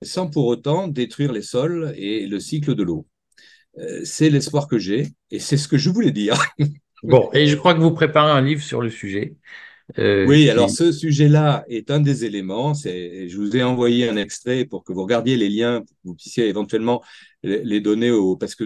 sans 0.02 0.28
pour 0.28 0.46
autant 0.46 0.88
détruire 0.88 1.33
les 1.33 1.42
sols 1.42 1.92
et 1.96 2.26
le 2.26 2.38
cycle 2.40 2.74
de 2.74 2.83
l'eau. 2.83 3.07
Euh, 3.78 4.00
c'est 4.04 4.31
l'espoir 4.31 4.68
que 4.68 4.78
j'ai 4.78 5.09
et 5.31 5.38
c'est 5.38 5.57
ce 5.57 5.68
que 5.68 5.78
je 5.78 5.90
voulais 5.90 6.12
dire. 6.12 6.40
bon, 7.02 7.31
et 7.33 7.46
je 7.46 7.57
crois 7.57 7.74
que 7.74 7.81
vous 7.81 7.92
préparez 7.92 8.31
un 8.31 8.42
livre 8.42 8.62
sur 8.62 8.81
le 8.81 8.90
sujet. 8.90 9.35
Euh, 9.98 10.26
oui, 10.26 10.50
alors 10.50 10.68
ce 10.68 10.92
sujet-là 10.92 11.64
est 11.68 11.90
un 11.90 12.00
des 12.00 12.26
éléments. 12.26 12.74
Je 12.74 13.35
vous 13.37 13.57
ai 13.57 13.62
envoyé 13.62 14.09
un 14.09 14.16
extrait 14.16 14.66
pour 14.66 14.85
que 14.85 14.92
vous 14.92 15.02
regardiez 15.02 15.37
les 15.37 15.48
liens, 15.48 15.81
pour 15.81 15.88
que 15.88 16.00
vous 16.04 16.14
puissiez 16.14 16.46
éventuellement 16.46 17.02
les 17.42 17.81
donner 17.81 18.11
au, 18.11 18.37
parce 18.37 18.54
que 18.54 18.64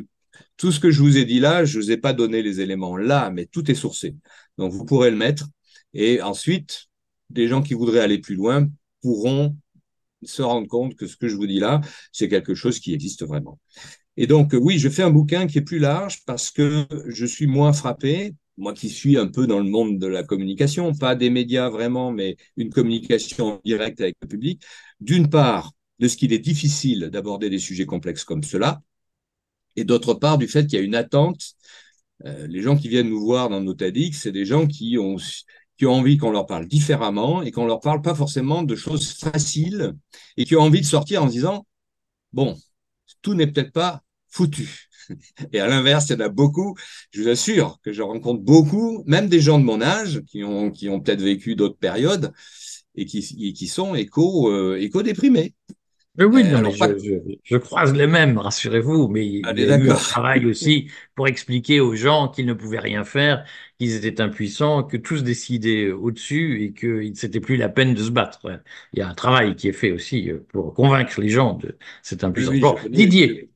tout 0.57 0.73
ce 0.73 0.81
que 0.81 0.91
je 0.91 1.01
vous 1.01 1.17
ai 1.17 1.25
dit 1.25 1.41
là, 1.41 1.65
je 1.65 1.79
ne 1.79 1.83
vous 1.83 1.91
ai 1.91 1.97
pas 1.97 2.13
donné 2.13 2.43
les 2.43 2.61
éléments 2.61 2.97
là, 2.97 3.31
mais 3.31 3.47
tout 3.47 3.71
est 3.71 3.75
sourcé. 3.75 4.17
Donc, 4.59 4.73
vous 4.73 4.85
pourrez 4.85 5.11
le 5.11 5.17
mettre. 5.17 5.47
Et 5.95 6.23
ensuite, 6.23 6.87
des 7.31 7.49
gens 7.49 7.63
qui 7.63 7.75
voudraient 7.75 8.01
aller 8.01 8.19
plus 8.19 8.35
loin 8.35 8.69
pourront 9.03 9.57
se 10.23 10.43
rendre 10.43 10.69
compte 10.69 10.95
que 10.95 11.07
ce 11.07 11.17
que 11.17 11.29
je 11.29 11.37
vous 11.37 11.47
dis 11.47 11.59
là, 11.59 11.81
c'est 12.13 12.29
quelque 12.29 12.55
chose 12.55 12.79
qui 12.79 12.95
existe 12.95 13.25
vraiment. 13.25 13.59
Et 14.17 14.27
donc, 14.27 14.55
oui, 14.59 14.79
je 14.79 14.89
fais 14.89 15.03
un 15.03 15.11
bouquin 15.11 15.47
qui 15.47 15.59
est 15.59 15.63
plus 15.63 15.79
large 15.79 16.25
parce 16.27 16.51
que 16.51 16.87
je 17.07 17.27
suis 17.27 17.47
moins 17.47 17.73
frappé, 17.73 18.35
moi 18.59 18.75
qui 18.75 18.91
suis 18.91 19.17
un 19.17 19.27
peu 19.27 19.47
dans 19.47 19.59
le 19.59 19.69
monde 19.69 19.99
de 19.99 20.07
la 20.07 20.23
communication, 20.23 20.95
pas 20.95 21.15
des 21.15 21.31
médias 21.31 21.71
vraiment, 21.71 22.13
mais 22.13 22.37
une 22.57 22.71
communication 22.71 23.61
directe 23.65 24.01
avec 24.01 24.17
le 24.21 24.29
public, 24.29 24.63
d'une 25.01 25.29
part, 25.31 25.73
de 25.99 26.09
ce 26.09 26.17
qu'il 26.17 26.33
est 26.33 26.39
difficile 26.39 27.11
d'aborder 27.13 27.49
des 27.49 27.59
sujets 27.59 27.87
complexes 27.87 28.25
comme 28.25 28.43
cela, 28.43 28.83
et 29.77 29.85
d'autre 29.85 30.15
part 30.15 30.39
du 30.39 30.49
fait 30.49 30.67
qu'il 30.67 30.79
y 30.79 30.83
a 30.83 30.85
une 30.85 30.95
attente. 30.95 31.55
Euh, 32.25 32.47
les 32.47 32.63
gens 32.63 32.77
qui 32.77 32.89
viennent 32.89 33.09
nous 33.09 33.21
voir 33.21 33.49
dans 33.49 33.61
nos 33.61 33.75
TEDx, 33.75 34.19
c'est 34.19 34.33
des 34.33 34.45
gens 34.45 34.67
qui 34.67 34.99
ont, 34.99 35.17
qui 35.77 35.87
ont 35.87 35.95
envie 35.95 36.17
qu'on 36.17 36.31
leur 36.31 36.47
parle 36.47 36.67
différemment 36.67 37.43
et 37.43 37.51
qu'on 37.51 37.67
leur 37.67 37.81
parle 37.81 38.03
pas 38.03 38.15
forcément 38.15 38.63
de 38.63 38.77
choses 38.77 39.13
faciles 39.13 39.95
et 40.37 40.45
qui 40.45 40.57
ont 40.57 40.61
envie 40.61 40.81
de 40.81 40.87
sortir 40.87 41.23
en 41.23 41.27
disant, 41.27 41.67
bon, 42.33 42.57
tout 43.23 43.35
n'est 43.35 43.47
peut-être 43.47 43.73
pas 43.73 44.03
foutu. 44.29 44.89
Et 45.53 45.61
à 45.61 45.67
l'inverse, 45.67 46.09
il 46.09 46.13
y 46.13 46.17
en 46.17 46.21
a 46.21 46.29
beaucoup, 46.29 46.77
je 47.11 47.23
vous 47.23 47.29
assure 47.29 47.79
que 47.83 47.93
je 47.93 48.03
rencontre 48.03 48.43
beaucoup, 48.43 49.03
même 49.07 49.29
des 49.29 49.41
gens 49.41 49.59
de 49.59 49.65
mon 49.65 49.83
âge 49.83 50.23
qui 50.27 50.45
ont, 50.45 50.71
qui 50.71 50.89
ont 50.89 51.01
peut-être 51.01 51.23
vécu 51.23 51.57
d'autres 51.57 51.77
périodes 51.77 52.33
et 52.95 53.05
qui, 53.07 53.53
qui 53.53 53.67
sont 53.67 53.95
euh, 53.95 54.79
Oui, 56.19 56.43
euh, 56.45 57.39
je, 57.43 57.57
croise 57.57 57.95
les 57.95 58.07
mêmes, 58.07 58.37
rassurez-vous, 58.37 59.09
mais 59.09 59.27
il 59.27 59.41
y 59.41 59.71
a 59.71 59.79
eu 59.79 59.91
un 59.91 59.95
travail 59.95 60.45
aussi 60.51 60.91
pour 61.15 61.27
expliquer 61.27 61.81
aux 61.81 61.95
gens 61.95 62.29
qu'ils 62.29 62.45
ne 62.45 62.53
pouvaient 62.53 62.81
rien 62.81 63.03
faire, 63.03 63.47
qu'ils 63.79 63.95
étaient 63.95 64.21
impuissants, 64.21 64.83
que 64.83 64.99
tout 64.99 65.17
se 65.17 65.23
décidait 65.23 65.91
au-dessus 65.91 66.65
et 66.65 66.73
que 66.73 67.03
c'était 67.15 67.41
plus 67.41 67.57
la 67.57 67.71
peine 67.71 67.95
de 67.95 68.03
se 68.03 68.11
battre. 68.11 68.61
Il 68.93 68.99
y 68.99 69.03
a 69.03 69.09
un 69.09 69.15
travail 69.15 69.57
qui 69.57 69.69
est 69.69 69.73
fait 69.73 69.91
aussi 69.91 70.31
euh, 70.31 70.45
pour 70.53 70.75
convaincre 70.75 71.19
les 71.19 71.31
gens 71.31 71.55
de 71.55 71.79
cette 72.03 72.25
impuissance. 72.25 72.57
Didier, 72.91 73.49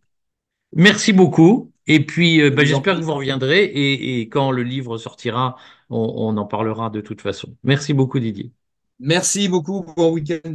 merci 0.75 1.13
beaucoup. 1.13 1.73
Et 1.87 2.05
puis, 2.07 2.41
euh, 2.41 2.51
bah, 2.51 2.65
j'espère 2.65 2.97
que 2.97 3.03
vous 3.03 3.15
reviendrez 3.15 3.65
et, 3.65 4.21
et, 4.21 4.29
quand 4.31 4.51
le 4.51 4.63
livre 4.63 4.97
sortira, 4.97 5.57
on, 5.91 6.15
on 6.17 6.37
en 6.39 6.47
parlera 6.47 6.89
de 6.89 7.03
toute 7.03 7.21
façon. 7.21 7.55
Merci 7.65 7.93
beaucoup, 7.93 8.19
Didier. 8.19 8.51
Merci 8.99 9.47
beaucoup. 9.49 9.85
Bon 9.95 10.11
week-end. 10.11 10.55